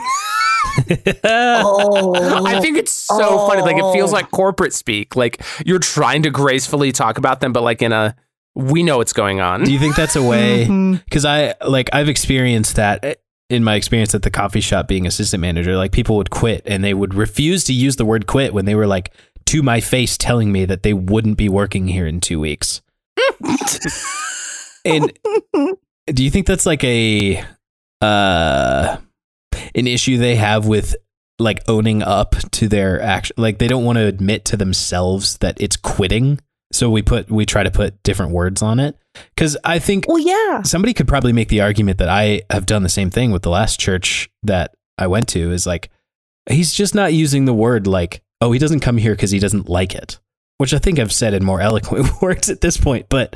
[1.24, 2.44] Oh.
[2.46, 3.62] I think it's so funny.
[3.62, 4.16] Like it feels Oh.
[4.16, 5.16] like corporate speak.
[5.16, 8.16] Like you're trying to gracefully talk about them, but like in a
[8.56, 9.64] we know what's going on.
[9.64, 10.66] Do you think that's a way?
[10.70, 10.94] Mm-hmm.
[11.06, 13.16] Because I like I've experienced that eh,
[13.50, 15.76] in my experience at the coffee shop being assistant manager.
[15.78, 18.76] Like people would quit and they would refuse to use the word quit when they
[18.76, 19.14] were like
[19.48, 22.82] to my face telling me that they wouldn't be working here in two weeks.
[24.90, 25.78] and
[26.16, 27.44] do you think that's like a
[28.02, 28.98] uh
[29.76, 30.96] an issue they have with
[31.38, 35.60] like owning up to their action like they don't want to admit to themselves that
[35.62, 36.40] it's quitting
[36.72, 38.96] so we put we try to put different words on it
[39.36, 40.62] because i think Well, yeah.
[40.64, 43.50] somebody could probably make the argument that I have done the same thing with the
[43.50, 45.90] last church that I went to is like
[46.50, 49.70] he's just not using the word like oh he doesn't come here because he doesn't
[49.70, 50.20] like it
[50.58, 53.36] which I think I've said in more eloquent words at this point but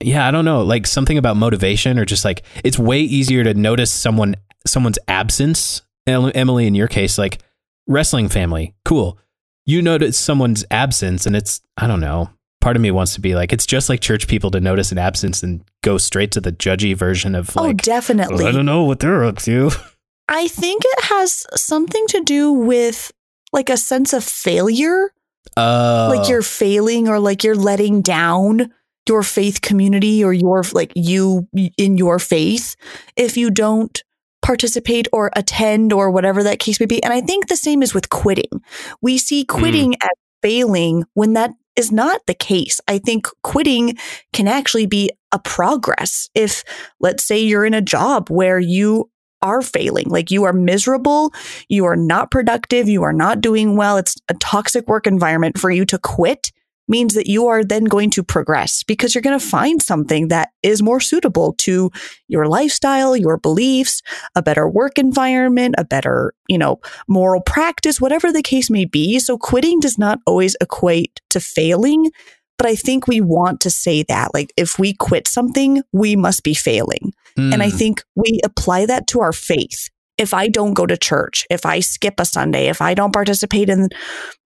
[0.00, 3.54] yeah I don't know like something about motivation or just like it's way easier to
[3.54, 4.36] notice someone
[4.66, 7.38] someone's absence Emily in your case like
[7.86, 9.18] wrestling family cool
[9.64, 12.30] you notice someone's absence and it's I don't know
[12.60, 14.98] part of me wants to be like it's just like church people to notice an
[14.98, 18.44] absence and go straight to the judgy version of oh, like definitely.
[18.44, 19.70] I don't know what they're up to.
[20.28, 23.12] I think it has something to do with
[23.52, 25.12] like a sense of failure,
[25.56, 28.72] Uh, like you're failing or like you're letting down
[29.08, 32.76] your faith community or your like you in your faith
[33.16, 34.02] if you don't
[34.42, 37.02] participate or attend or whatever that case may be.
[37.02, 38.62] And I think the same is with quitting.
[39.02, 39.58] We see hmm.
[39.58, 40.10] quitting as
[40.42, 42.80] failing when that is not the case.
[42.88, 43.96] I think quitting
[44.32, 46.30] can actually be a progress.
[46.34, 46.64] If,
[47.00, 49.10] let's say, you're in a job where you
[49.42, 51.32] are failing, like you are miserable,
[51.68, 55.70] you are not productive, you are not doing well, it's a toxic work environment for
[55.70, 56.52] you to quit
[56.88, 60.50] means that you are then going to progress because you're going to find something that
[60.62, 61.90] is more suitable to
[62.28, 64.02] your lifestyle, your beliefs,
[64.34, 69.18] a better work environment, a better, you know, moral practice, whatever the case may be.
[69.18, 72.10] So quitting does not always equate to failing,
[72.58, 76.42] but I think we want to say that like if we quit something, we must
[76.42, 77.12] be failing.
[77.36, 77.76] And I Hmm.
[77.76, 79.90] think we apply that to our faith.
[80.16, 83.68] If I don't go to church, if I skip a Sunday, if I don't participate
[83.68, 83.90] in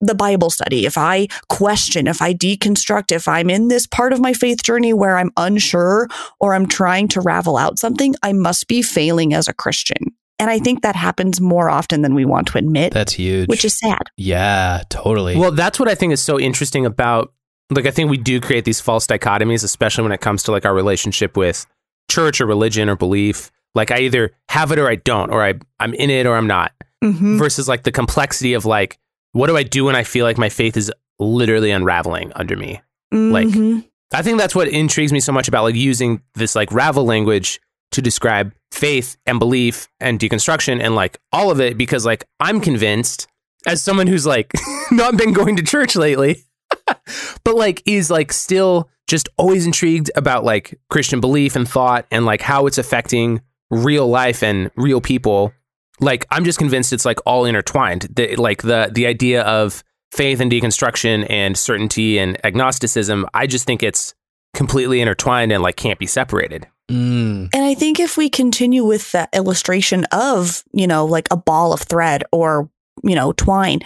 [0.01, 4.19] the Bible study, if I question, if I deconstruct, if I'm in this part of
[4.19, 6.07] my faith journey where I'm unsure
[6.39, 10.13] or I'm trying to ravel out something, I must be failing as a Christian.
[10.39, 13.47] And I think that happens more often than we want to admit, that's huge.
[13.47, 14.01] which is sad.
[14.17, 15.37] yeah, totally.
[15.37, 17.31] Well, that's what I think is so interesting about
[17.69, 20.65] like I think we do create these false dichotomies, especially when it comes to like
[20.65, 21.65] our relationship with
[22.09, 23.51] church or religion or belief.
[23.75, 26.47] Like I either have it or I don't, or I I'm in it or I'm
[26.47, 26.73] not.
[27.03, 27.37] Mhm.
[27.37, 28.97] Versus like the complexity of like,
[29.33, 32.81] what do I do when I feel like my faith is literally unraveling under me?
[33.11, 33.85] Like- Mhm.
[34.13, 37.61] I think that's what intrigues me so much about like using this like ravel language
[37.91, 42.59] to describe faith and belief and deconstruction and like all of it because like I'm
[42.61, 43.27] convinced
[43.65, 44.51] as someone who's like
[44.91, 46.43] not been going to church lately
[47.43, 52.25] but like is like still just always intrigued about like Christian belief and thought and
[52.25, 55.53] like how it's affecting real life and real people
[56.01, 60.41] like I'm just convinced it's like all intertwined the, like the the idea of faith
[60.41, 64.13] and deconstruction and certainty and agnosticism I just think it's
[64.53, 67.49] completely intertwined and like can't be separated Mm.
[67.53, 71.73] And I think if we continue with that illustration of, you know, like a ball
[71.73, 72.69] of thread or,
[73.03, 73.79] you know, twine,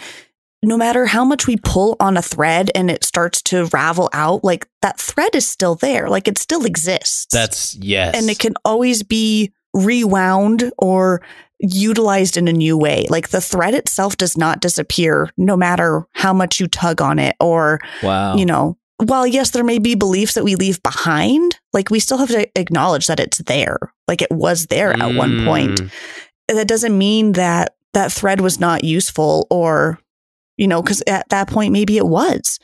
[0.63, 4.43] no matter how much we pull on a thread and it starts to ravel out,
[4.43, 6.09] like that thread is still there.
[6.09, 7.27] Like it still exists.
[7.31, 8.15] That's yes.
[8.15, 11.21] and it can always be rewound or
[11.59, 13.05] utilized in a new way.
[13.09, 17.35] Like the thread itself does not disappear no matter how much you tug on it
[17.39, 18.35] or, wow.
[18.35, 22.17] you know, while yes, there may be beliefs that we leave behind, like we still
[22.17, 23.77] have to acknowledge that it's there.
[24.07, 25.81] Like it was there at one point.
[25.81, 25.91] Mm.
[26.47, 29.99] That doesn't mean that that thread was not useful or,
[30.57, 32.59] you know, because at that point, maybe it was.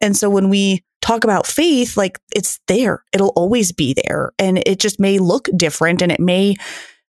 [0.00, 4.32] And so when we talk about faith, like it's there, it'll always be there.
[4.38, 6.56] And it just may look different and it may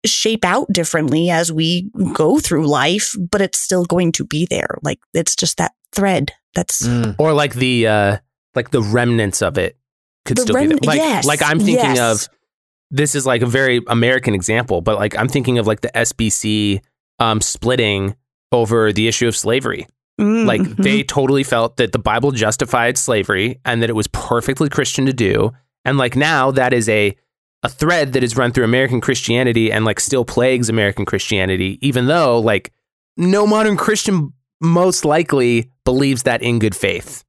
[0.07, 4.79] shape out differently as we go through life, but it's still going to be there.
[4.83, 6.87] Like it's just that thread that's.
[6.87, 7.17] Mm.
[7.19, 8.17] Or like the uh
[8.55, 9.77] like the remnants of it
[10.25, 10.79] could The still be there.
[10.83, 12.27] Like yes, like I'm thinking yes.
[12.27, 12.35] of
[12.91, 16.81] this is like a very American example, but like I'm thinking of like the SBC
[17.19, 18.15] um splitting
[18.53, 19.87] over the issue of slavery.
[20.21, 20.77] Mm, Like mhm.
[20.83, 25.13] they totally felt that the Bible justified slavery and that it was perfectly Christian to
[25.13, 25.53] do.
[25.85, 27.17] And like now that is a
[27.69, 32.07] a thread that is run through American Christianity and like still plagues American Christianity, even
[32.07, 32.73] though like
[33.17, 37.25] no modern Christian most likely believes that in good faith.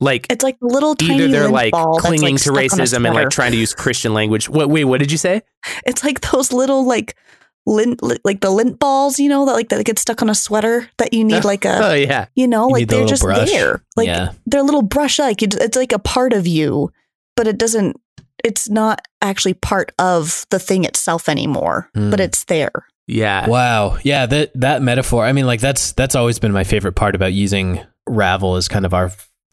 [0.00, 3.06] Like It's like little tiny either they're like clinging like, to stuck on a racism
[3.06, 4.48] and like trying to use Christian language.
[4.48, 5.42] What, wait, what did you say?
[5.86, 7.16] It's like those little like
[7.64, 10.90] lint, like the lint balls, you know, that like that get stuck on a sweater
[10.98, 12.26] that you need like a, Oh yeah.
[12.34, 13.50] you know, You like they're little just brush.
[13.50, 14.32] there, like yeah.
[14.46, 16.92] they're a little brush like it's like a part of you,
[17.36, 17.96] but it doesn't.
[18.44, 22.10] It's not actually part of the thing itself anymore, Hmm.
[22.10, 22.86] but it's there.
[23.06, 23.48] Yeah.
[23.48, 23.98] Wow.
[24.02, 25.24] Yeah, that that metaphor.
[25.26, 28.86] I mean, like that's that's always been my favorite part about using Ravel as kind
[28.86, 29.10] of our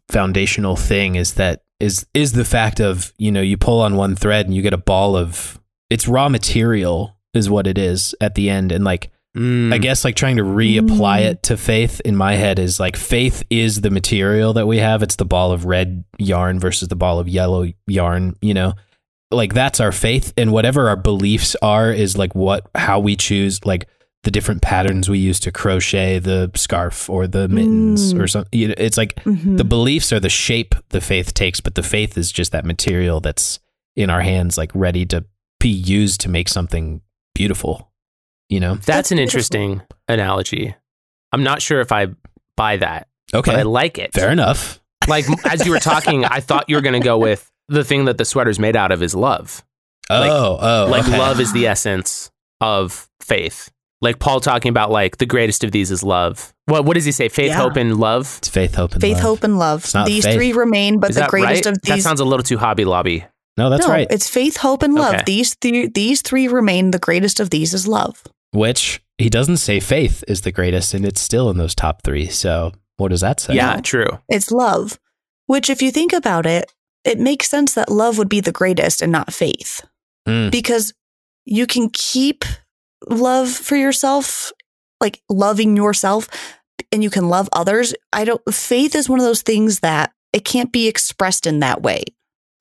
[0.09, 4.15] foundational thing is that is is the fact of, you know, you pull on one
[4.15, 8.35] thread and you get a ball of it's raw material is what it is at
[8.35, 9.73] the end and like Mm.
[9.73, 11.25] I guess like trying to reapply Mm.
[11.31, 15.01] it to faith in my head is like faith is the material that we have.
[15.01, 18.73] It's the ball of red yarn versus the ball of yellow yarn, you know.
[19.31, 23.63] Like that's our faith and whatever our beliefs are is like what how we choose
[23.65, 23.87] like
[24.23, 28.19] the different patterns we use to crochet the scarf or the mittens Mm.
[28.21, 28.49] or something.
[28.77, 29.57] It's like Mhm.
[29.57, 33.21] the beliefs are the shape the faith takes, but the faith is just that material
[33.21, 33.59] that's
[33.95, 35.23] in our hands, like ready to
[35.59, 36.99] be used to make something
[37.33, 37.90] beautiful.
[38.51, 38.75] You know?
[38.75, 39.37] That's, That's an beautiful.
[39.39, 40.75] interesting analogy.
[41.31, 42.07] I'm not sure if I
[42.57, 43.51] buy that, Okay.
[43.51, 44.13] but I like it.
[44.13, 44.79] Fair enough.
[45.07, 48.05] Like as you were talking, I thought you were going to go with the thing
[48.05, 49.63] that the sweater's made out of is love.
[50.09, 51.17] Like- oh, oh, like okay.
[51.17, 52.29] love is the essence
[52.59, 53.71] of faith.
[54.01, 56.53] Like Paul talking about like the greatest of these is love.
[56.65, 57.29] What what does he say?
[57.29, 57.57] Faith, Yeah.
[57.57, 58.35] hope, and love.
[58.39, 59.21] It's faith, hope, and faith, love.
[59.23, 59.83] hope, and love.
[59.85, 60.35] It's not These faith.
[60.35, 61.75] three remain, but is the greatest right?
[61.77, 61.95] of these.
[61.95, 63.25] that sounds a little too Hobby Lobby.
[63.57, 64.07] No, that's no, right.
[64.09, 65.13] It's faith, hope, and love.
[65.13, 65.23] Okay.
[65.25, 66.91] These three, these three remain.
[66.91, 68.23] The greatest of these is love.
[68.51, 72.27] Which he doesn't say faith is the greatest, and it's still in those top three.
[72.27, 73.55] So what does that say?
[73.55, 74.19] Yeah, true.
[74.29, 74.99] It's love.
[75.47, 76.71] Which, if you think about it,
[77.03, 79.81] it makes sense that love would be the greatest and not faith.
[80.27, 80.51] Mm.
[80.51, 80.93] because
[81.45, 82.45] you can keep
[83.09, 84.51] love for yourself,
[84.99, 86.27] like loving yourself,
[86.91, 87.95] and you can love others.
[88.13, 91.81] I don't, faith is one of those things that it can't be expressed in that
[91.81, 92.03] way.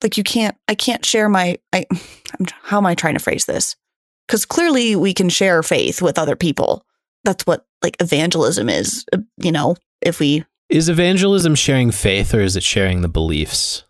[0.01, 3.45] Like you can't, I can't share my, I, I'm, how am I trying to phrase
[3.45, 3.75] this?
[4.31, 6.85] Because clearly we can share faith with other people.
[7.25, 12.39] That's what like evangelism is, uh, you know, if we, Is evangelism sharing faith, or
[12.39, 13.83] is it sharing the beliefs?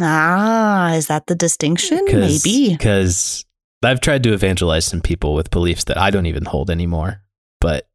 [0.00, 2.04] ah, is that the distinction?
[2.06, 2.68] Maybe.
[2.70, 3.44] because
[3.82, 7.22] I've tried to evangelize some people with beliefs that I don't even hold anymore.
[7.60, 7.88] But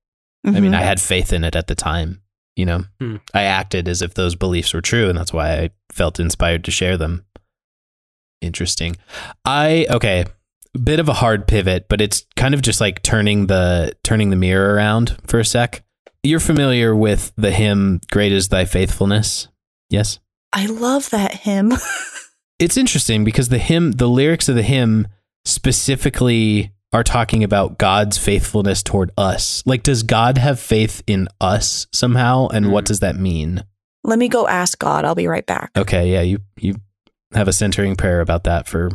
[0.45, 0.75] I mean, Mhm.
[0.75, 2.21] I had faith in it at the time.
[2.57, 3.15] You know, Hmm.
[3.33, 6.71] I acted as if those beliefs were true, and that's why I felt inspired to
[6.71, 7.23] share them.
[8.41, 8.97] Interesting.
[9.45, 10.25] I okay,
[10.84, 14.36] bit of a hard pivot, but it's kind of just like turning the turning the
[14.36, 15.84] mirror around for a sec.
[16.23, 19.47] You're familiar with the hymn "Great is Thy Faithfulness"?
[19.89, 20.19] Yes.
[20.53, 21.73] I love that hymn.
[22.59, 25.07] it's interesting because the hymn the lyrics of the hymn
[25.45, 29.61] specifically are talking about God's faithfulness toward us.
[29.65, 32.88] Like does God have faith in us somehow and what Mm.
[32.88, 33.63] does that mean?
[34.03, 35.03] Let me go ask God.
[35.05, 35.71] I'll be right back.
[35.76, 36.76] Okay, yeah, you you
[37.34, 38.89] have a centering prayer about that for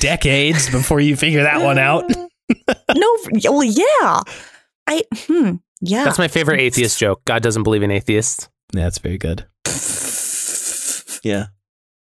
[0.00, 2.04] decades before you figure that one out.
[2.94, 4.20] no, well, yeah.
[4.86, 6.04] I hmm, yeah.
[6.04, 7.24] That's my favorite atheist joke.
[7.24, 8.48] God doesn't believe in atheists.
[8.72, 9.46] Yeah, that's very good.
[11.22, 11.46] Yeah.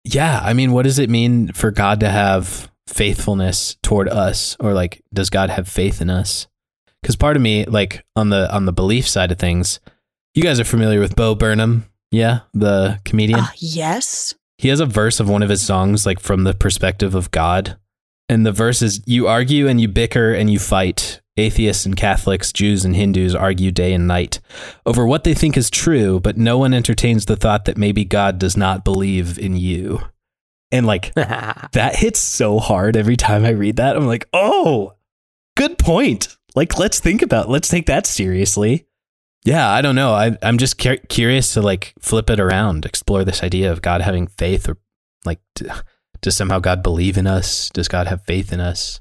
[0.05, 4.73] Yeah, I mean, what does it mean for God to have faithfulness toward us or
[4.73, 6.47] like does God have faith in us?
[7.03, 9.81] Cuz part of me like on the on the belief side of things,
[10.35, 13.41] you guys are familiar with Bo Burnham, yeah, the comedian.
[13.41, 14.35] Uh, yes.
[14.59, 17.77] He has a verse of one of his songs like from the perspective of God
[18.29, 21.21] And the verse is you argue and you bicker and you fight.
[21.39, 24.41] Atheists and Catholics, Jews and Hindus argue day and night
[24.87, 28.39] over what they think is true, but no one entertains the thought that maybe God
[28.39, 30.01] does not believe in you.
[30.73, 33.97] And like that hits so hard every time I read that.
[33.97, 34.95] I'm like, oh,
[35.59, 36.37] good point.
[36.55, 38.87] Like, let's think about, let's take that seriously.
[39.47, 40.13] Yeah, I don't know.
[40.13, 44.01] I, I'm just cu- curious to like flip it around, explore this idea of God
[44.01, 44.77] having faith, or
[45.25, 45.67] like, d-
[46.21, 47.71] does somehow God believe in us?
[47.71, 49.01] Does God have faith in us?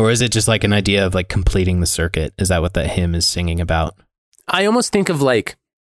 [0.00, 2.34] Or is it just like an idea of like completing the circuit?
[2.38, 3.94] Is that what that hymn is singing about?
[4.48, 5.56] I almost think of like,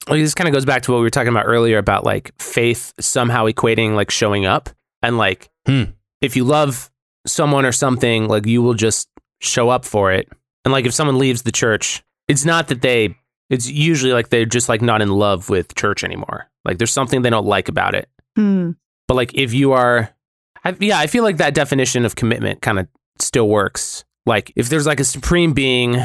[0.09, 2.33] like this kind of goes back to what we were talking about earlier about like
[2.39, 4.68] faith somehow equating like showing up
[5.03, 5.85] and like Hmm.
[6.20, 6.91] if you love
[7.26, 9.09] someone or something like you will just
[9.41, 10.28] show up for it
[10.64, 13.14] and like if someone leaves the church it's not that they
[13.51, 16.48] it's usually like they're just like not in love with church anymore.
[16.64, 18.09] Like there's something they don't like about it.
[18.36, 18.70] Hmm.
[19.09, 20.09] but like if you are
[20.64, 22.86] I, yeah i feel like that definition of commitment kind of
[23.18, 24.05] still works.
[24.24, 25.96] Like if there's like a supreme being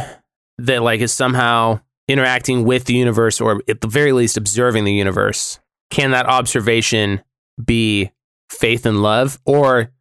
[0.58, 4.94] that like is somehow interacting with the universe or at the very least observing the
[4.94, 5.60] universe
[5.92, 7.22] can that observation
[7.64, 8.12] be
[8.50, 9.92] faith and love or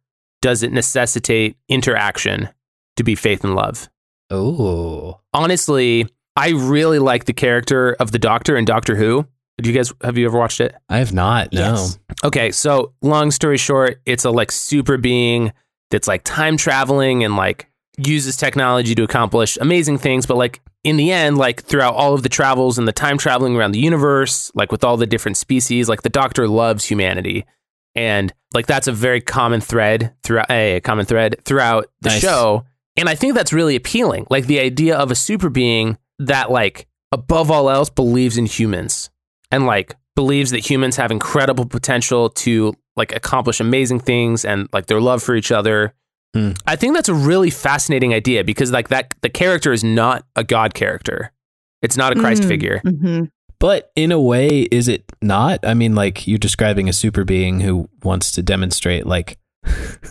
[0.41, 2.49] does it necessitate interaction
[2.95, 3.89] to be faith and love?
[4.31, 9.25] Oh, honestly i really like the character of the doctor in doctor who
[9.61, 11.53] do you guys have you ever watched it I have not.
[11.53, 11.59] No.
[11.61, 11.99] Yes.
[12.23, 15.53] Okay, so long story short, it's a like super being
[15.91, 17.67] that's like time traveling and like
[17.97, 22.21] uses technology to accomplish amazing things, but like in the end, like throughout all of
[22.23, 25.87] the travels and the time traveling around the universe, like with all the different species,
[25.87, 27.45] like the doctor loves humanity.
[27.95, 32.21] And like that's a very common thread throughout a common thread throughout the Nice.
[32.21, 32.65] show.
[32.97, 34.27] And I think that's really appealing.
[34.29, 39.09] Like the idea of a super being that like above all else believes in humans
[39.51, 44.85] and like believes that humans have incredible potential to like accomplish amazing things and like
[44.85, 45.93] their love for each other.
[46.33, 46.51] Hmm.
[46.65, 50.43] I think that's a really fascinating idea because like that the character is not a
[50.43, 51.31] god character.
[51.81, 52.47] It's not a Christ Mm.
[52.47, 52.81] figure.
[52.85, 53.29] Mhm.
[53.59, 55.59] But in a way, is it not?
[55.63, 59.37] I mean, like you're describing a super being who wants to demonstrate like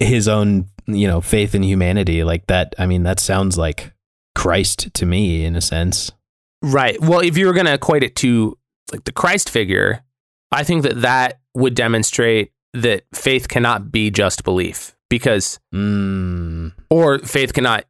[0.00, 2.24] his own, you know, faith in humanity.
[2.24, 2.74] Like that.
[2.78, 3.92] I mean, that sounds like
[4.34, 6.12] Christ to me in a sense.
[6.62, 7.00] Right.
[7.00, 8.56] Well, if you were going to equate it to
[8.92, 10.02] like the Christ figure,
[10.50, 17.18] I think that that would demonstrate that faith cannot be just belief because Mm, or
[17.20, 17.84] faith cannot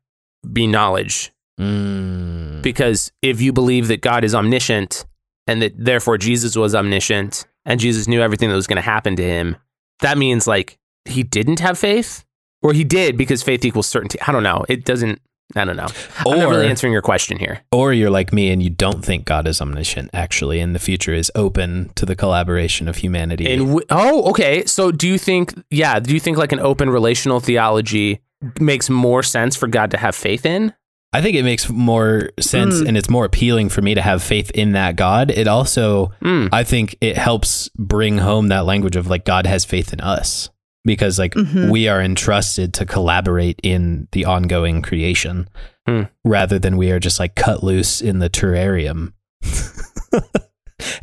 [0.53, 5.07] be knowledge mm, because if you believe that God is omniscient
[5.47, 9.17] and that therefore Jesus was omniscient and Jesus knew everything that was going to happen
[9.17, 9.57] to him,
[10.01, 12.25] that means like he didn't have faith
[12.63, 14.21] or he did because faith equals certainty.
[14.27, 14.65] I don't know.
[14.69, 15.21] It doesn't.
[15.55, 15.87] I don't know.
[16.27, 17.61] I'm not really answering your question here.
[17.71, 21.13] or you're like me and you don't think God is omniscient, actually, and the future
[21.13, 23.53] is open to the collaboration of humanity.
[23.53, 24.65] And w- oh, okay.
[24.65, 25.55] So do you think?
[25.71, 26.01] Yeah.
[26.01, 28.21] Do you think like an open relational theology
[28.59, 30.73] makes more sense for God to have faith in?
[31.13, 32.89] I think it makes more sense Mm.
[32.89, 35.31] and it's more appealing for me to have faith in that God.
[35.31, 36.49] It also, Mm.
[36.53, 40.51] I think it helps bring home that language of like God has faith in us
[40.85, 41.71] because like Mhm.
[41.71, 45.49] we are entrusted to collaborate in the ongoing creation
[45.87, 46.03] Hmm.
[46.25, 49.13] rather than we are just like cut loose in the terrarium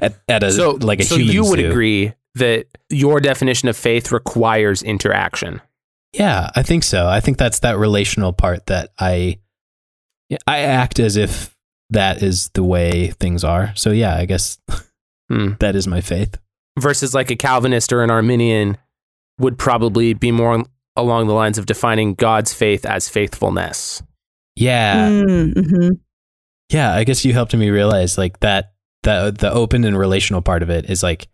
[0.02, 1.70] at, at a so like a so human you would zoo.
[1.70, 5.62] agree that your definition of faith requires interaction.
[6.14, 7.08] Yeah, I think so.
[7.08, 9.40] I think that's that relational part that I
[10.48, 11.56] I act as if
[11.90, 13.74] that is the way things are.
[13.76, 14.58] So yeah, I guess
[15.30, 15.54] Hmm.
[15.60, 16.38] that is my faith.
[16.80, 18.78] versus like a Calvinist or an Arminian
[19.42, 20.64] would probably be more
[20.96, 24.02] along the lines of defining God's faith as faithfulness.
[24.56, 25.10] Yeah.
[25.10, 26.00] Mm, mhm.
[26.70, 28.74] Yeah, I guess you helped me realize like that
[29.04, 31.28] the the open and relational part of it is like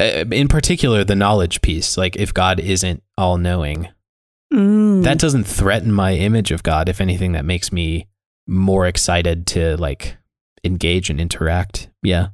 [0.00, 1.96] uh, in particular the knowledge piece.
[1.98, 3.88] Like if God isn't all knowing,
[4.52, 5.02] Mm.
[5.04, 6.88] that doesn't threaten my image of God.
[6.88, 8.06] If anything, that makes me
[8.46, 10.16] more excited to like
[10.64, 11.90] engage and interact.
[12.02, 12.28] Yeah.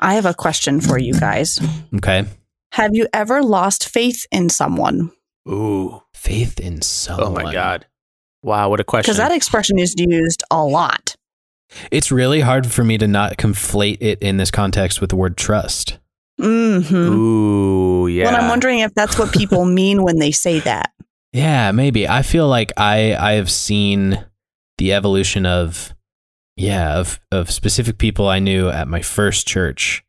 [0.00, 1.60] I have a question for you guys.
[1.94, 2.24] Okay.
[2.72, 5.12] Have you ever lost faith in someone?
[5.48, 6.02] Ooh.
[6.14, 7.26] Faith in someone.
[7.26, 7.86] Oh my God.
[8.42, 9.10] Wow, what a question.
[9.10, 11.16] Because that expression is used a lot.
[11.90, 15.36] It's really hard for me to not conflate it in this context with the word
[15.36, 15.98] trust.
[16.40, 16.94] Mm-hmm.
[16.94, 18.24] Ooh, yeah.
[18.24, 20.92] Well, I'm wondering if that's what people mean when they say that.
[21.32, 22.08] Yeah, maybe.
[22.08, 24.24] I feel like I I have seen
[24.78, 25.94] the evolution of
[26.56, 30.04] yeah, of of specific people I knew at my first church,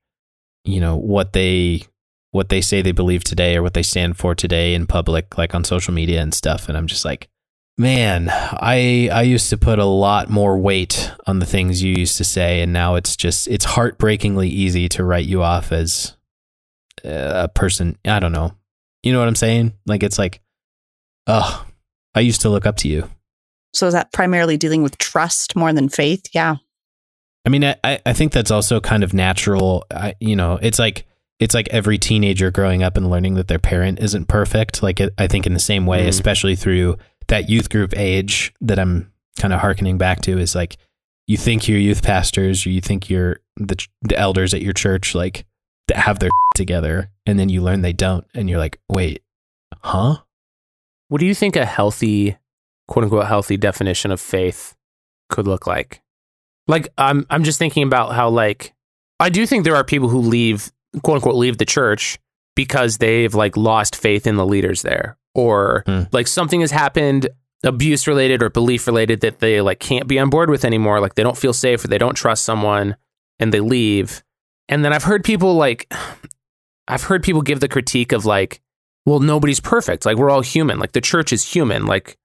[0.63, 1.83] you know, what they
[2.31, 5.53] what they say they believe today or what they stand for today in public like
[5.53, 7.29] on social media and stuff and I'm just like
[7.77, 12.17] man, I I used to put a lot more weight on the things you used
[12.17, 16.15] to say and now it's just it's heartbreakingly easy to write you off as
[17.03, 18.53] uh, a person, I don't know.
[19.03, 19.73] You know what I'm saying?
[19.85, 20.41] Like it's like
[21.27, 21.65] oh,
[22.13, 23.09] I used to look up to you.
[23.73, 26.27] So is that primarily dealing with trust more than faith?
[26.33, 26.57] Yeah.
[27.45, 29.85] I mean, I, I think that's also kind of natural.
[29.89, 31.07] I, you know, it's like
[31.41, 34.81] it's like every teenager growing up and learning that their parent isn't perfect.
[34.81, 36.09] Like I think in the same way, Mhm.
[36.09, 40.77] especially through that youth group age that I'm kind of harkening back to, is like
[41.27, 44.73] you think your youth pastors or you think you're the ch- the elders at your
[44.73, 45.45] church like
[45.87, 49.21] that have their together, and then you learn they don't, and you're like, wait,
[49.83, 50.17] huh?
[51.07, 52.37] What do you think a healthy,
[52.87, 54.75] quote unquote, healthy definition of faith
[55.29, 56.01] could look like?
[56.67, 58.73] Like, I'm, I'm just thinking about how, like,
[59.19, 60.71] I do think there are people who leave,
[61.03, 62.19] quote unquote, leave the church
[62.55, 66.03] because they've like lost faith in the leaders there, or Hmm.
[66.11, 67.29] like something has happened,
[67.63, 70.99] abuse related or belief related that they like can't be on board with anymore.
[70.99, 72.95] Like, they don't feel safe or they don't trust someone
[73.39, 74.23] and they leave.
[74.67, 75.91] And then I've heard people like,
[76.87, 78.61] I've heard people give the critique of like,
[79.05, 80.05] well, nobody's perfect.
[80.05, 80.77] Like we're all human.
[80.79, 81.85] Like the church is human.
[81.85, 82.17] Like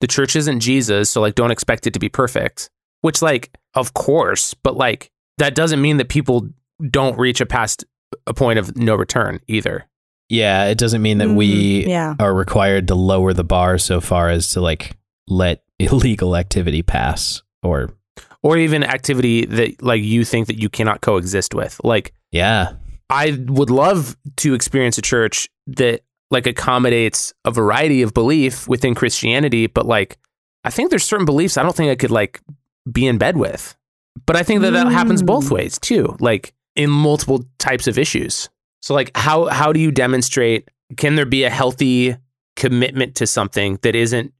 [0.00, 2.70] the church isn't Jesus, so like don't expect it to be perfect.
[3.00, 6.48] Which like of course, but like that doesn't mean that people
[6.90, 7.84] don't reach a past
[8.26, 9.86] a point of no return either.
[10.28, 12.14] Yeah, it doesn't mean that we Mm, yeah.
[12.18, 14.96] are required to lower the bar so far as to like
[15.28, 17.90] let illegal activity pass or
[18.42, 21.80] Or even activity that like you think that you cannot coexist with.
[21.84, 22.72] Like yeah
[23.10, 26.00] I would love to experience a church that
[26.30, 30.16] like accommodates a variety of belief within Christianity, but like
[30.64, 32.40] I think there's certain beliefs I don't think I could like
[32.90, 33.76] be in bed with.
[34.26, 35.50] But I think that that happens both Mm.
[35.52, 38.48] ways too, like in multiple types of issues.
[38.82, 42.16] So like how how do you demonstrate can there be a healthy
[42.56, 44.32] commitment to something that isn't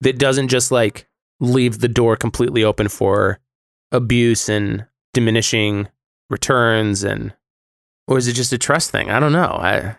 [0.00, 1.06] that doesn't just like
[1.40, 3.38] leave the door completely open for
[3.92, 5.88] abuse and diminishing
[6.30, 7.32] returns and
[8.08, 9.10] or is it just a trust thing?
[9.10, 9.58] I don't know.
[9.60, 9.96] I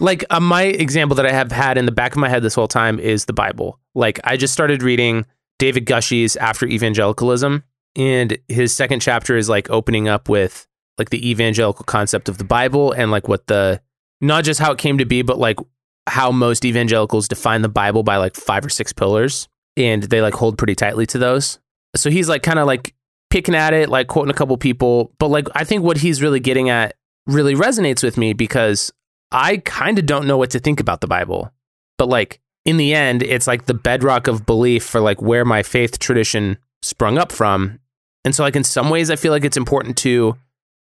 [0.00, 2.54] like uh, my example that I have had in the back of my head this
[2.54, 3.78] whole time is the Bible.
[3.94, 5.24] Like I just started reading
[5.58, 7.64] David Gushee's After Evangelicalism,
[7.98, 12.44] and his second chapter is like opening up with like the evangelical concept of the
[12.44, 13.80] Bible and like what the
[14.20, 15.58] not just how it came to be, but like
[16.06, 20.34] how most evangelicals define the Bible by like five or six pillars, and they like
[20.34, 21.58] hold pretty tightly to those.
[21.96, 22.94] So he's like kind of like
[23.30, 26.40] picking at it, like quoting a couple people, but like I think what he's really
[26.40, 26.94] getting at
[27.26, 28.92] really resonates with me because
[29.32, 31.52] I kind of don't know what to think about the Bible.
[31.98, 35.62] But like in the end, it's like the bedrock of belief for like where my
[35.62, 37.80] faith tradition sprung up from.
[38.28, 40.36] And so like in some ways I feel like it's important to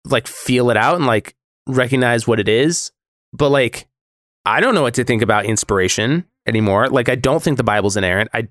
[0.05, 1.35] like feel it out and like
[1.67, 2.93] recognize what it is.
[3.33, 3.85] But like
[4.45, 6.87] I don't know what to think about inspiration anymore.
[6.87, 8.29] Like I don't think the Bible's inerrant.
[8.33, 8.47] I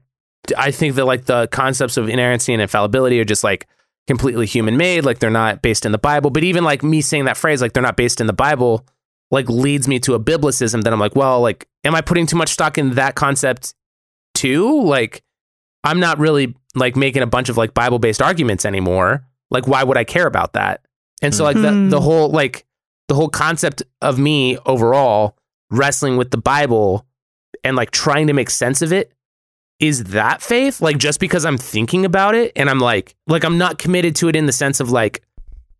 [0.58, 3.66] I think that like the concepts of inerrancy and infallibility are just like
[4.06, 6.28] completely human made, like they're not based in the Bible.
[6.28, 8.86] But even like me saying that phrase, like they're not based in the Bible,
[9.30, 12.36] like leads me to a biblicism that I'm like, well, like, am I putting too
[12.36, 13.72] much stock in that concept
[14.34, 14.82] too?
[14.82, 15.22] Like,
[15.84, 19.24] I'm not really like making a bunch of like Bible based arguments anymore.
[19.50, 20.84] Like, why would I care about that?
[21.20, 21.90] And so like the Hmm.
[21.90, 22.64] the whole like
[23.08, 25.36] the whole concept of me overall
[25.70, 27.06] wrestling with the Bible
[27.64, 29.12] and like trying to make sense of it
[29.80, 33.58] is that faith like just because i'm thinking about it and i'm like like i'm
[33.58, 35.22] not committed to it in the sense of like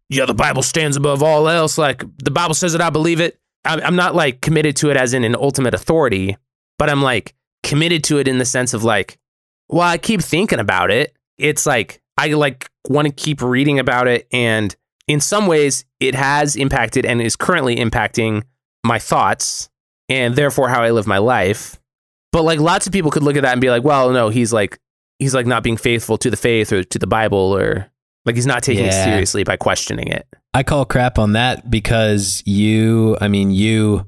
[0.08, 3.38] yeah the bible stands above all else like the bible says it i believe it
[3.64, 6.36] i'm, I'm not like committed to it as in an ultimate authority
[6.78, 9.18] but i'm like committed to it in the sense of like
[9.72, 11.16] well i keep thinking about it.
[11.38, 14.74] It's like i like want to keep reading about it and
[15.08, 18.44] in some ways it has impacted and is currently impacting
[18.84, 19.68] my thoughts
[20.08, 21.80] and therefore how i live my life.
[22.30, 24.52] But like lots of people could look at that and be like, well, no, he's
[24.52, 24.78] like
[25.18, 27.90] he's like not being faithful to the faith or to the Bible or
[28.24, 30.26] like he's not taking it seriously by questioning it.
[30.54, 34.06] I call crap on that because you, I mean, you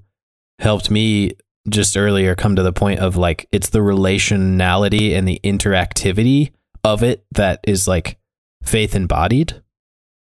[0.59, 1.33] helped me
[1.69, 6.53] just earlier come to the point of like, it's the relationality and the interactivity
[6.83, 8.19] of it that is like
[8.63, 9.63] faith embodied.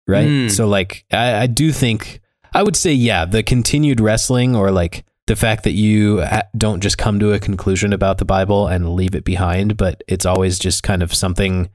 [0.07, 0.27] Right.
[0.27, 0.51] Mm.
[0.51, 2.19] So, like, I, I do think,
[2.53, 6.23] I would say, yeah, the continued wrestling or like the fact that you
[6.57, 10.25] don't just come to a conclusion about the Bible and leave it behind, but it's
[10.25, 11.69] always just kind of something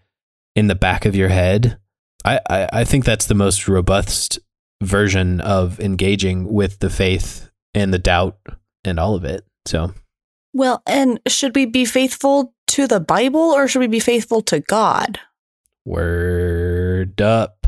[0.54, 1.78] in the back of your head.
[2.24, 4.38] I, I, I think that's the most robust
[4.82, 8.36] version of engaging with the faith and the doubt
[8.86, 9.44] and all of it.
[9.66, 9.92] So,
[10.54, 14.60] Well, and should we be faithful to the Bible or should we be faithful to
[14.60, 15.18] God?
[15.84, 17.66] word up.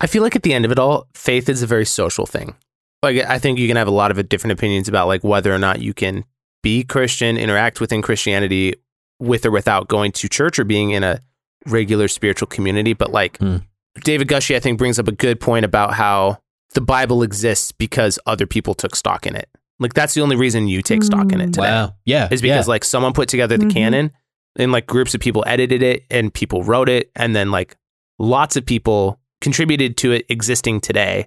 [0.00, 2.54] I feel like at the end of it all, faith is a very social thing.
[3.02, 5.58] Like I think you can have a lot of different opinions about like whether or
[5.58, 6.24] not you can
[6.62, 8.74] be Christian, interact within Christianity
[9.18, 11.18] with or without going to church or being in a
[11.66, 12.92] regular spiritual community.
[12.92, 13.58] But like Hmm.
[14.04, 16.38] David Gushee, I think brings up a good point about how
[16.74, 19.48] the Bible exists because other people took stock in it.
[19.78, 21.62] Like that's the only reason you take stock in it today.
[21.62, 21.94] Wow.
[22.04, 22.28] Yeah.
[22.30, 23.72] Is because like someone put together the Mhm.
[23.72, 24.12] canon
[24.56, 27.76] and like groups of people edited it and people wrote it and then like
[28.18, 31.26] lots of people contributed to it existing today.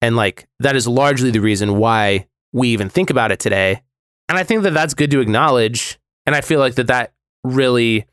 [0.00, 3.82] And like that is largely the reason why we even think about it today.
[4.28, 5.98] And I think that that's good to acknowledge.
[6.24, 7.12] And I feel like that that
[7.44, 8.06] really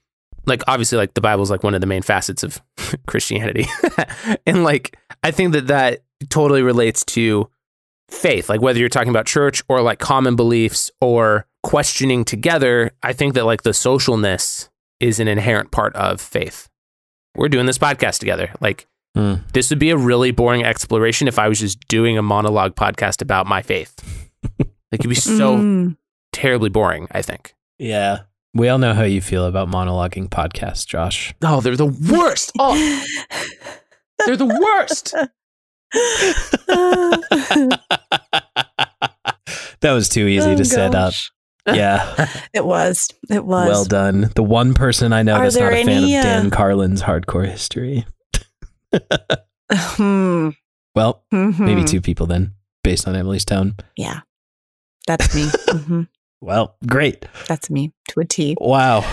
[0.46, 2.62] like obviously like the Bible's like one of the main facets of
[3.08, 3.66] Christianity.
[4.46, 7.50] and like I think that that totally relates to
[8.14, 13.14] faith, like whether you're talking about church or like common beliefs or questioning together, I
[13.14, 16.70] think that like the socialness is an inherent part of faith.
[17.36, 18.54] We're doing this podcast together.
[18.62, 19.36] Like Hmm.
[19.54, 23.22] this would be a really boring exploration if I was just doing a monologue podcast
[23.22, 23.94] about my faith.
[24.60, 24.66] like
[25.02, 25.98] it'd be so Mm.
[26.32, 27.54] terribly boring, I think.
[27.78, 28.22] Yeah.
[28.56, 31.34] We all know how you feel about monologuing podcasts, Josh.
[31.44, 32.52] Oh, they're the worst.
[32.60, 32.76] Oh,
[34.26, 35.14] they're the worst.
[39.82, 41.14] that was too easy Oh, to set up.
[41.68, 42.28] Yeah.
[42.54, 43.10] It was.
[43.30, 43.68] It was.
[43.68, 44.30] well done.
[44.36, 47.02] The one person I know Are that's not a fan any, of Dan uh, Carlin's
[47.02, 48.06] hardcore history.
[49.72, 50.50] Hmm.
[50.96, 51.88] Well, maybe Mhm.
[51.90, 53.76] two people then, based on Emily's tone.
[53.98, 54.20] Yeah.
[55.08, 55.44] That's me.
[55.46, 56.08] Mhm.
[56.42, 57.26] Well, great.
[57.48, 58.56] That's me to a T.
[58.62, 59.04] Wow.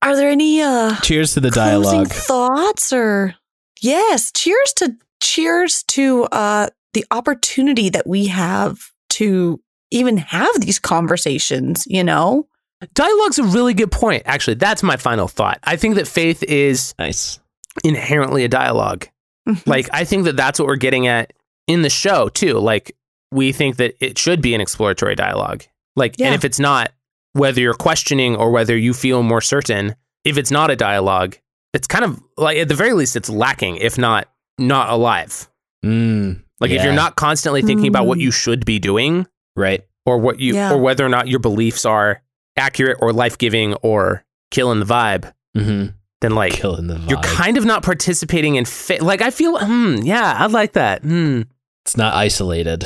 [0.00, 2.08] Are there any uh Cheers to the dialogue.
[2.08, 3.34] thoughts or
[3.82, 9.60] yes, cheers to cheers to uh the opportunity that we have to
[9.90, 12.46] even have these conversations, you know?
[12.94, 14.22] Dialogue's a really good point.
[14.26, 15.58] Actually, that's my final thought.
[15.64, 17.40] I think that faith is Nice.
[17.84, 19.08] inherently a dialogue.
[19.48, 19.66] Mhm.
[19.66, 21.32] Like, I think that that's what we're getting at
[21.66, 22.54] in the show, too.
[22.58, 22.94] Like,
[23.32, 25.64] we think that it should be an exploratory dialogue.
[25.96, 26.26] Like, Yeah.
[26.26, 26.92] and if it's not,
[27.32, 29.94] whether you're questioning or whether you feel more certain,
[30.24, 31.36] if it's not a dialogue,
[31.74, 34.28] it's kind of like, at the very least, it's lacking, if not,
[34.58, 35.48] not alive.
[35.84, 38.22] Mm, Like, if you're not constantly thinking about what Mm.
[38.22, 39.84] you should be doing right.
[40.04, 40.72] or what you, Yeah.
[40.72, 42.20] or whether or not your beliefs are
[42.56, 45.90] accurate or life giving or killing the vibe, Mm-hmm.
[46.20, 47.10] then like, Killing the vibe.
[47.10, 51.02] you're kind of not participating in fa- like I feel hmm yeah I like that
[51.02, 51.42] hmm
[51.84, 52.84] it's not isolated,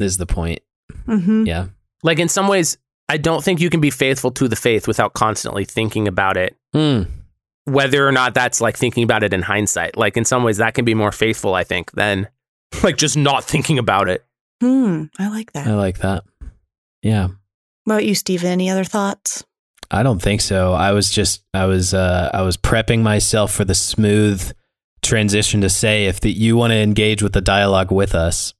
[0.00, 0.60] is the point.
[1.06, 1.46] Mhm.
[1.46, 1.66] Yeah.
[2.02, 5.12] like in some ways I don't think you can be faithful to the faith without
[5.12, 7.08] constantly thinking about it Mm.
[7.64, 10.74] Whether or not that's like thinking about it in hindsight like in some ways that
[10.74, 12.28] can be more faithful I think than
[12.82, 14.24] like just not thinking about it
[14.62, 15.66] Hmm, I like that.
[15.66, 16.22] I like that.
[17.02, 17.26] Yeah.
[17.82, 18.48] What about you, Stephen?
[18.48, 19.44] Any other thoughts?
[19.90, 20.72] I don't think so.
[20.72, 24.52] I was just I was uh I was prepping myself for the smooth
[25.02, 28.54] transition to say if that you want to engage with the dialogue with us,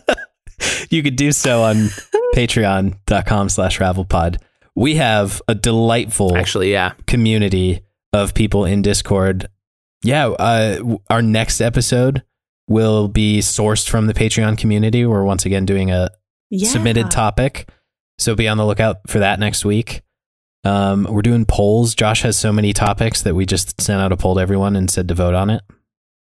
[0.90, 1.76] you could do so on
[2.34, 4.42] patreon.com slash ravelpod.
[4.76, 7.80] We have a delightful actually yeah community
[8.14, 9.48] of people in Discord.
[10.02, 12.22] Yeah, uh, our next episode
[12.68, 15.04] will be sourced from the Patreon community.
[15.04, 16.10] We're once again doing a
[16.50, 16.68] Yeah.
[16.68, 17.68] submitted topic.
[18.18, 20.02] So be on the lookout for that next week.
[20.64, 21.94] Um, we're doing polls.
[21.94, 24.90] Josh has so many topics that we just sent out a poll to everyone and
[24.90, 25.62] said to vote on it.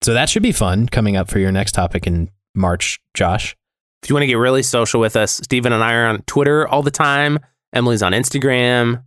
[0.03, 3.55] So that should be fun coming up for your next topic in March, Josh.
[4.03, 6.67] if you want to get really social with us Stephen and I are on Twitter
[6.67, 7.39] all the time
[7.73, 9.03] Emily's on Instagram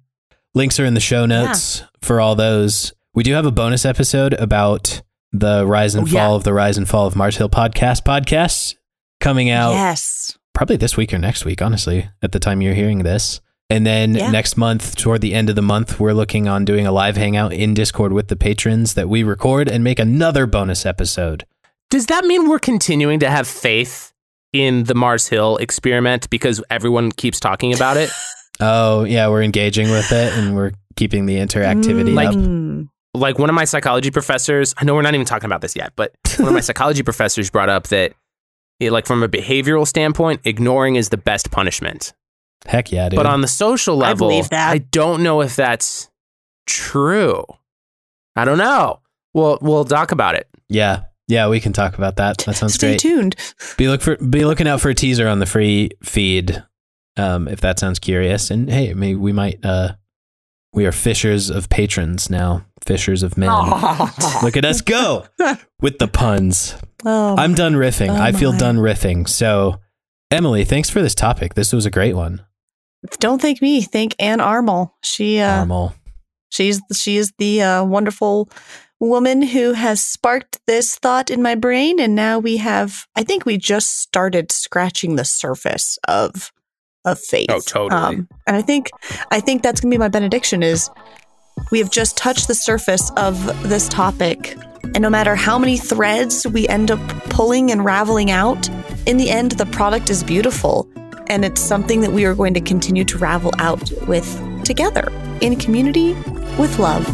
[0.55, 2.93] Links are in the show notes for all those.
[3.15, 6.27] We do have a bonus episode about the rise and Oh, yeah.
[6.27, 8.75] fall of the rise and fall of Mars Hill podcast podcast
[9.21, 10.37] coming out Yes.
[10.55, 13.41] probably this week or next week, honestly, at the time you're hearing this.
[13.69, 14.31] And then Yeah.
[14.33, 17.53] next month, toward the end of the month, we're looking on doing a live hangout
[17.53, 21.45] in Discord with the patrons that we record and make another bonus episode.
[21.91, 24.13] Does that mean we're continuing to have faith
[24.53, 28.11] in the Mars Hill experiment because everyone keeps talking about it?
[28.61, 32.35] Oh, yeah, we're engaging with it and we're keeping the interactivity Like- up.
[32.35, 32.89] Mm.
[33.15, 35.93] like one of my psychology professors, I know we're not even talking about this yet,
[35.97, 38.13] but one of my psychology professors brought up that
[38.81, 42.13] eh, like from a behavioral standpoint, ignoring is the best punishment.
[42.67, 43.17] Heck yeah, dude.
[43.17, 44.71] But on the social I level, believe that.
[44.71, 46.11] I don't know if that's
[46.67, 47.45] true.
[48.37, 49.01] I don't know.
[49.35, 50.49] We'll we'll talk about it.
[50.69, 51.05] yeah.
[51.29, 52.39] Yeah, we can talk about that.
[52.39, 52.99] That sounds Stay great.
[53.01, 53.37] Stay tuned.
[53.77, 56.61] Be look for be looking out for a teaser on the free feed,
[57.17, 58.51] um, if that sounds curious.
[58.51, 59.65] And hey, maybe we might.
[59.65, 59.95] Uh,
[60.73, 63.51] we are fishers of patrons now, fishers of men.
[64.43, 65.27] Look at us go
[65.81, 66.77] with the puns.
[67.05, 68.11] Oh, I'm done riffing.
[68.11, 68.59] Oh I feel my.
[68.59, 69.29] done riffing.
[69.29, 69.81] So,
[70.31, 71.55] Emily, thanks for this topic.
[71.55, 72.45] This was a great one.
[73.19, 73.83] don't thank me.
[73.83, 74.95] Thank Anne Armel.
[75.03, 75.95] She uh, Normal.
[76.51, 78.49] she's she is the uh, wonderful
[79.01, 83.07] woman who has sparked this thought in my brain, and now we have.
[83.17, 86.53] I think we just started scratching the surface of
[87.05, 87.47] of faith.
[87.51, 88.01] Oh, totally.
[88.01, 88.91] Um, and I think
[89.31, 90.63] I think that's gonna be my benediction.
[90.63, 90.91] Is
[91.71, 94.57] we have just touched the surface of this topic,
[94.95, 98.69] and no matter how many threads we end up pulling and raveling out,
[99.07, 100.89] in the end, the product is beautiful.
[101.29, 104.27] And it's something that we are going to continue to ravel out with
[104.65, 106.15] together in community
[106.59, 107.07] with love.